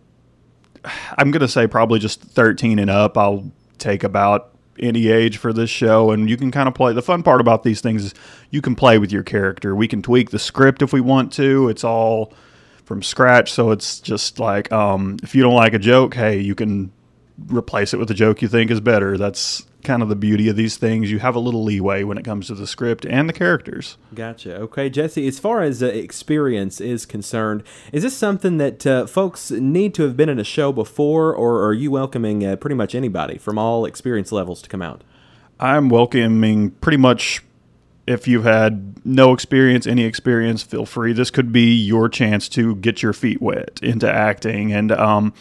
going 1.20 1.34
to 1.34 1.48
say 1.48 1.68
probably 1.68 2.00
just 2.00 2.24
13 2.24 2.80
and 2.80 2.90
up. 2.90 3.16
I'll 3.16 3.52
take 3.78 4.04
about 4.04 4.55
any 4.80 5.08
age 5.08 5.38
for 5.38 5.54
this 5.54 5.70
show 5.70 6.12
and 6.12 6.30
you 6.30 6.38
can 6.38 6.52
kind 6.52 6.68
of 6.68 6.74
play 6.74 6.94
the 6.94 7.02
fun 7.02 7.24
part 7.24 7.42
about 7.42 7.64
these 7.64 7.82
things 7.82 8.06
is 8.06 8.14
you 8.50 8.62
can 8.62 8.76
play 8.76 8.98
with 8.98 9.12
your 9.12 9.24
character. 9.24 9.76
We 9.76 9.88
can 9.88 10.02
tweak 10.02 10.32
the 10.32 10.40
script 10.40 10.82
if 10.82 10.92
we 10.92 11.02
want 11.02 11.32
to. 11.34 11.70
It's 11.70 11.84
all 11.84 12.34
from 12.84 13.02
scratch 13.02 13.52
so 13.52 13.72
it's 13.72 14.00
just 14.00 14.40
like 14.40 14.72
um, 14.72 15.18
if 15.24 15.34
you 15.34 15.42
don't 15.42 15.56
like 15.56 15.74
a 15.74 15.80
joke 15.80 16.14
hey 16.14 16.38
you 16.40 16.54
can 16.54 16.92
replace 17.48 17.94
it 17.94 17.98
with 17.98 18.10
a 18.12 18.14
joke 18.14 18.42
you 18.42 18.48
think 18.48 18.72
is 18.72 18.80
better. 18.80 19.18
That's 19.18 19.66
kind 19.86 20.02
of 20.02 20.10
the 20.10 20.16
beauty 20.16 20.50
of 20.50 20.56
these 20.56 20.76
things. 20.78 21.12
You 21.12 21.20
have 21.20 21.36
a 21.36 21.40
little 21.40 21.64
leeway 21.64 22.04
when 22.04 22.18
it 22.18 22.26
comes 22.26 22.48
to 22.48 22.56
the 22.56 22.68
script 22.68 23.06
and 23.06 23.30
the 23.30 23.34
characters. 23.34 23.98
Gotcha. 24.14 24.56
Okay, 24.58 24.90
Jesse. 24.90 25.28
As 25.28 25.40
far 25.40 25.62
as 25.62 25.82
uh, 25.82 25.88
experience 25.88 26.82
is 26.82 27.06
concerned, 27.06 27.64
is 27.94 28.04
this 28.04 28.18
something 28.18 28.58
that 28.58 28.86
uh, 28.86 29.06
folks 29.06 29.52
need 29.52 29.94
to 29.94 30.04
have 30.04 30.18
been 30.18 30.30
in 30.30 30.40
a 30.40 30.44
show 30.44 30.74
before, 30.74 31.34
or 31.34 31.66
are 31.66 31.74
you 31.74 31.92
welcoming 31.92 32.46
uh, 32.46 32.56
pretty 32.58 32.76
much 32.76 32.94
anybody 32.94 33.38
from 33.38 33.58
all 33.58 33.86
experience 33.86 34.32
levels 34.32 34.62
to 34.64 34.70
come 34.70 34.82
out? 34.82 35.04
I'm 35.60 35.88
welcoming 35.88 36.72
pretty 36.72 36.98
much 36.98 37.42
if 38.08 38.28
you've 38.28 38.44
had 38.44 39.06
no 39.06 39.34
experience, 39.34 39.88
any 39.88 40.04
experience, 40.04 40.62
feel 40.62 40.86
free. 40.86 41.14
This 41.14 41.32
could 41.32 41.52
be 41.52 41.74
your 41.74 42.08
chance 42.08 42.48
to 42.50 42.76
get 42.76 43.02
your 43.02 43.14
feet 43.14 43.42
wet 43.42 43.80
into 43.82 44.12
acting. 44.12 44.72
And 44.72 44.92
um, 44.92 45.34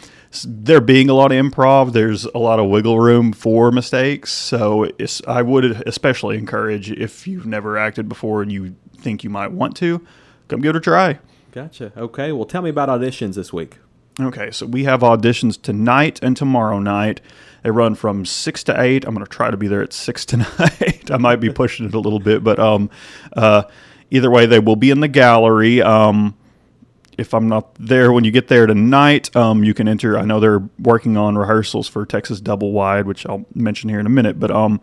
there 0.45 0.81
being 0.81 1.09
a 1.09 1.13
lot 1.13 1.31
of 1.31 1.37
improv, 1.37 1.93
there's 1.93 2.25
a 2.25 2.37
lot 2.37 2.59
of 2.59 2.69
wiggle 2.69 2.99
room 2.99 3.33
for 3.33 3.71
mistakes. 3.71 4.31
So 4.31 4.89
I 5.27 5.41
would 5.41 5.65
especially 5.87 6.37
encourage 6.37 6.91
if 6.91 7.27
you've 7.27 7.45
never 7.45 7.77
acted 7.77 8.09
before 8.09 8.41
and 8.41 8.51
you 8.51 8.75
think 8.97 9.23
you 9.23 9.29
might 9.29 9.51
want 9.51 9.75
to, 9.77 10.05
come 10.47 10.61
give 10.61 10.75
it 10.75 10.77
a 10.77 10.81
try. 10.81 11.19
Gotcha. 11.51 11.93
Okay. 11.95 12.31
Well, 12.31 12.45
tell 12.45 12.61
me 12.61 12.69
about 12.69 12.89
auditions 12.89 13.35
this 13.35 13.53
week. 13.53 13.77
Okay, 14.19 14.49
so 14.49 14.65
we 14.65 14.85
have 14.85 15.01
auditions 15.01 15.61
tonight 15.61 16.19
and 16.21 16.37
tomorrow 16.37 16.79
night. 16.79 17.19
They 17.65 17.71
run 17.71 17.95
from 17.95 18.27
six 18.27 18.63
to 18.65 18.79
eight. 18.79 19.05
I'm 19.05 19.15
going 19.15 19.25
to 19.25 19.31
try 19.31 19.49
to 19.49 19.57
be 19.57 19.67
there 19.67 19.81
at 19.81 19.91
six 19.91 20.23
tonight. 20.27 21.09
I 21.09 21.17
might 21.17 21.37
be 21.37 21.49
pushing 21.51 21.87
it 21.87 21.95
a 21.95 21.99
little 21.99 22.19
bit, 22.19 22.43
but 22.43 22.59
um, 22.59 22.91
uh, 23.35 23.63
either 24.11 24.29
way, 24.29 24.45
they 24.45 24.59
will 24.59 24.75
be 24.75 24.91
in 24.91 24.99
the 24.99 25.07
gallery. 25.07 25.81
Um, 25.81 26.37
if 27.17 27.33
I'm 27.33 27.49
not 27.49 27.73
there 27.79 28.11
when 28.11 28.23
you 28.23 28.29
get 28.29 28.49
there 28.49 28.67
tonight, 28.67 29.35
um, 29.35 29.63
you 29.63 29.73
can 29.73 29.87
enter. 29.87 30.15
I 30.15 30.25
know 30.25 30.39
they're 30.39 30.61
working 30.77 31.17
on 31.17 31.39
rehearsals 31.39 31.87
for 31.87 32.05
Texas 32.05 32.39
Double 32.39 32.71
Wide, 32.71 33.07
which 33.07 33.25
I'll 33.25 33.45
mention 33.55 33.89
here 33.89 33.99
in 33.99 34.05
a 34.05 34.11
minute, 34.11 34.39
but 34.39 34.51
um, 34.51 34.79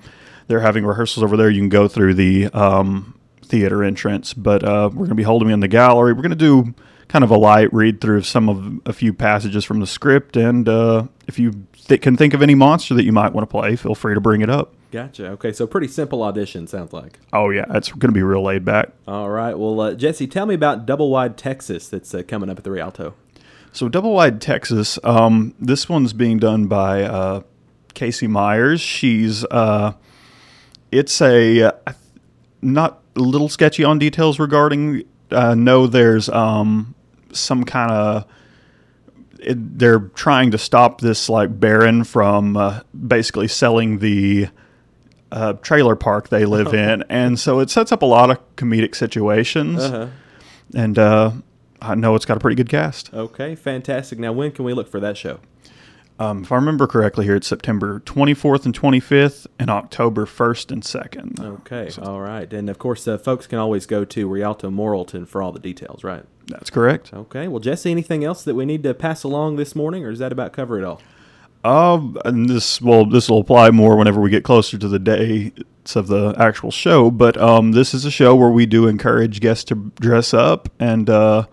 they're 0.48 0.58
having 0.58 0.84
rehearsals 0.84 1.22
over 1.22 1.36
there. 1.36 1.50
You 1.50 1.60
can 1.60 1.68
go 1.68 1.86
through 1.86 2.14
the 2.14 2.48
um, 2.48 3.16
theater 3.44 3.84
entrance, 3.84 4.34
but 4.34 4.64
uh, 4.64 4.88
we're 4.92 5.06
going 5.06 5.10
to 5.10 5.14
be 5.14 5.22
holding 5.22 5.50
in 5.50 5.60
the 5.60 5.68
gallery. 5.68 6.14
We're 6.14 6.22
going 6.22 6.30
to 6.30 6.36
do 6.36 6.74
kind 7.06 7.22
of 7.22 7.30
a 7.30 7.36
light 7.36 7.72
read 7.72 8.00
through 8.00 8.16
of 8.16 8.26
some 8.26 8.48
of 8.48 8.80
a 8.86 8.92
few 8.92 9.12
passages 9.12 9.64
from 9.64 9.78
the 9.78 9.86
script. 9.86 10.36
And 10.36 10.68
uh, 10.68 11.06
if 11.28 11.38
you 11.38 11.66
th- 11.86 12.00
can 12.00 12.16
think 12.16 12.34
of 12.34 12.42
any 12.42 12.54
monster 12.54 12.94
that 12.94 13.04
you 13.04 13.12
might 13.12 13.32
want 13.32 13.48
to 13.48 13.50
play, 13.50 13.76
feel 13.76 13.94
free 13.94 14.14
to 14.14 14.20
bring 14.20 14.40
it 14.40 14.50
up. 14.50 14.74
Gotcha. 14.90 15.28
Okay, 15.30 15.52
so 15.52 15.66
pretty 15.66 15.88
simple 15.88 16.22
audition 16.22 16.66
sounds 16.66 16.92
like. 16.92 17.18
Oh 17.32 17.48
yeah, 17.50 17.64
it's 17.70 17.90
going 17.90 18.10
to 18.10 18.12
be 18.12 18.22
real 18.22 18.42
laid 18.42 18.64
back. 18.64 18.90
All 19.08 19.30
right. 19.30 19.58
Well, 19.58 19.80
uh, 19.80 19.94
Jesse, 19.94 20.26
tell 20.26 20.44
me 20.44 20.54
about 20.54 20.84
Double 20.84 21.10
Wide 21.10 21.38
Texas 21.38 21.88
that's 21.88 22.14
uh, 22.14 22.22
coming 22.22 22.50
up 22.50 22.58
at 22.58 22.64
the 22.64 22.70
Rialto. 22.70 23.14
So 23.72 23.88
Double 23.88 24.12
Wide 24.12 24.40
Texas, 24.42 24.98
um, 25.02 25.54
this 25.58 25.88
one's 25.88 26.12
being 26.12 26.38
done 26.38 26.66
by 26.66 27.04
uh, 27.04 27.40
Casey 27.94 28.26
Myers. 28.26 28.82
She's 28.82 29.46
uh, 29.46 29.94
it's 30.90 31.22
a 31.22 31.62
uh, 31.62 31.72
not 32.60 33.00
a 33.16 33.20
little 33.20 33.48
sketchy 33.48 33.82
on 33.82 33.98
details 33.98 34.38
regarding. 34.38 35.04
I 35.30 35.54
know 35.54 35.86
there's 35.86 36.28
um, 36.28 36.94
some 37.32 37.64
kind 37.64 37.90
of 37.90 38.26
they're 39.46 40.00
trying 40.00 40.50
to 40.52 40.58
stop 40.58 41.00
this 41.00 41.28
like 41.28 41.58
baron 41.58 42.04
from 42.04 42.56
uh, 42.56 42.80
basically 43.06 43.48
selling 43.48 43.98
the 43.98 44.48
uh, 45.30 45.54
trailer 45.54 45.96
park 45.96 46.28
they 46.28 46.44
live 46.44 46.74
in, 46.74 47.02
and 47.08 47.38
so 47.38 47.60
it 47.60 47.70
sets 47.70 47.92
up 47.92 48.02
a 48.02 48.06
lot 48.06 48.30
of 48.30 48.56
comedic 48.56 48.94
situations. 48.94 49.82
Uh-huh. 49.82 50.08
And 50.74 50.98
uh, 50.98 51.32
I 51.80 51.94
know 51.94 52.14
it's 52.14 52.24
got 52.24 52.36
a 52.36 52.40
pretty 52.40 52.56
good 52.56 52.68
cast. 52.68 53.12
Okay, 53.12 53.54
fantastic. 53.54 54.18
Now, 54.18 54.32
when 54.32 54.52
can 54.52 54.64
we 54.64 54.72
look 54.72 54.88
for 54.88 55.00
that 55.00 55.16
show? 55.16 55.40
Um, 56.18 56.42
if 56.42 56.52
I 56.52 56.56
remember 56.56 56.86
correctly, 56.86 57.24
here 57.24 57.34
it's 57.34 57.48
September 57.48 58.00
24th 58.00 58.64
and 58.64 58.78
25th, 58.78 59.46
and 59.58 59.70
October 59.70 60.24
1st 60.24 60.70
and 60.70 60.82
2nd. 60.82 61.40
Okay, 61.40 61.90
so, 61.90 62.02
all 62.02 62.20
right. 62.20 62.50
And 62.52 62.70
of 62.70 62.78
course, 62.78 63.08
uh, 63.08 63.18
folks 63.18 63.46
can 63.46 63.58
always 63.58 63.86
go 63.86 64.04
to 64.04 64.28
Rialto 64.28 64.70
Morrilton 64.70 65.26
for 65.26 65.42
all 65.42 65.50
the 65.50 65.58
details, 65.58 66.04
right? 66.04 66.24
That's 66.48 66.70
correct. 66.70 67.12
Okay. 67.12 67.48
Well, 67.48 67.60
Jesse, 67.60 67.90
anything 67.90 68.24
else 68.24 68.44
that 68.44 68.54
we 68.54 68.64
need 68.64 68.82
to 68.82 68.94
pass 68.94 69.22
along 69.22 69.56
this 69.56 69.74
morning, 69.74 70.04
or 70.04 70.10
does 70.10 70.18
that 70.18 70.32
about 70.32 70.52
cover 70.52 70.78
it 70.78 70.84
all? 70.84 71.00
Um, 71.64 72.18
and 72.24 72.48
this 72.48 72.80
well, 72.80 73.04
this 73.06 73.28
will 73.28 73.38
apply 73.38 73.70
more 73.70 73.96
whenever 73.96 74.20
we 74.20 74.30
get 74.30 74.42
closer 74.42 74.76
to 74.78 74.88
the 74.88 74.98
dates 74.98 75.94
of 75.94 76.08
the 76.08 76.34
actual 76.36 76.70
show. 76.70 77.10
But 77.10 77.36
um, 77.36 77.72
this 77.72 77.94
is 77.94 78.04
a 78.04 78.10
show 78.10 78.34
where 78.34 78.50
we 78.50 78.66
do 78.66 78.88
encourage 78.88 79.40
guests 79.40 79.64
to 79.64 79.92
dress 80.00 80.34
up, 80.34 80.68
and 80.80 81.08
uh, 81.08 81.46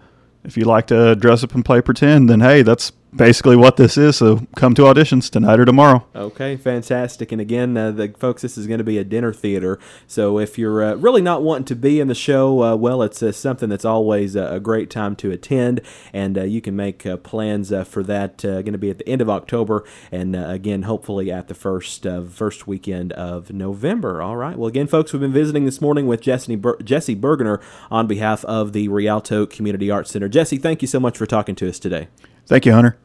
if 0.44 0.58
you 0.58 0.66
like 0.66 0.88
to 0.88 1.16
dress 1.16 1.44
up 1.44 1.54
and 1.54 1.64
play 1.64 1.82
pretend, 1.82 2.30
then 2.30 2.40
hey, 2.40 2.64
that's 2.64 2.92
basically 3.16 3.56
what 3.56 3.78
this 3.78 3.98
is. 3.98 4.18
So 4.18 4.48
come 4.56 4.74
to 4.76 4.84
auditions 4.84 5.30
tonight 5.30 5.60
or 5.60 5.66
tomorrow. 5.66 6.06
Okay, 6.16 6.58
fantastic. 6.58 7.32
And 7.32 7.42
again, 7.42 7.76
uh, 7.76 7.92
the 7.92 8.10
folks, 8.18 8.42
this 8.42 8.58
is 8.58 8.68
going 8.68 8.78
to 8.78 8.84
be 8.84 8.98
a 8.98 9.04
dinner 9.04 9.34
theater. 9.34 9.80
So 10.08 10.40
if 10.40 10.58
you're 10.58 10.84
uh, 10.84 10.96
really 10.96 11.22
not 11.22 11.42
wanting 11.42 11.66
to 11.66 11.76
be 11.76 12.00
in 12.00 12.08
the 12.08 12.16
show, 12.16 12.64
uh, 12.64 12.76
well, 12.76 13.02
it's 13.02 13.22
uh, 13.24 13.32
something 13.32 13.70
that's 13.70 13.86
always 13.86 14.36
a 14.36 14.60
great 14.60 14.90
time 14.90 15.16
to 15.18 15.32
attend, 15.32 15.82
and 16.14 16.38
uh, 16.38 16.44
you 16.44 16.62
can 16.62 16.76
make 16.76 17.06
uh, 17.06 17.18
plans 17.18 17.74
for 17.88 18.04
that. 18.04 18.38
going 18.38 18.66
to 18.66 18.78
be 18.78 18.90
at 18.90 19.00
the 19.00 19.10
end 19.10 19.22
of 19.22 19.30
October, 19.30 19.84
and 20.12 20.36
again, 20.36 20.84
hopefully 20.84 21.32
at 21.32 21.48
the 21.48 21.54
first 21.54 22.06
first 22.30 22.68
weekend 22.68 23.14
of 23.14 23.52
November. 23.52 24.22
All 24.22 24.36
right. 24.36 24.58
Well, 24.58 24.68
again, 24.68 24.88
folks, 24.88 25.14
we've 25.14 25.20
been 25.20 25.34
visiting 25.34 25.66
this 25.66 25.82
morning 25.82 26.08
with 26.08 26.22
Jesse 26.22 26.56
Ber- 26.56 26.82
Jesse 26.84 27.16
Bergener 27.16 27.62
on 27.90 28.08
behalf 28.08 28.46
of 28.46 28.74
the 28.74 28.88
Rialto 28.88 29.46
Community 29.46 29.90
Arts 29.92 30.12
Center. 30.12 30.28
Jesse, 30.28 30.58
thank 30.58 30.82
you 30.82 30.88
so 30.88 31.00
much 31.00 31.18
for 31.18 31.26
talking 31.26 31.56
to 31.56 31.70
us 31.70 31.80
today. 31.80 32.08
Thank 32.50 32.66
you, 32.66 32.74
Hunter. 32.74 32.98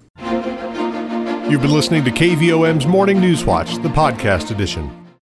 You've 1.50 1.60
been 1.60 1.74
listening 1.74 2.02
to 2.06 2.10
KVOM's 2.10 2.86
Morning 2.86 3.20
News 3.20 3.44
Watch, 3.44 3.74
the 3.74 3.90
podcast 3.90 4.50
edition. 4.50 5.03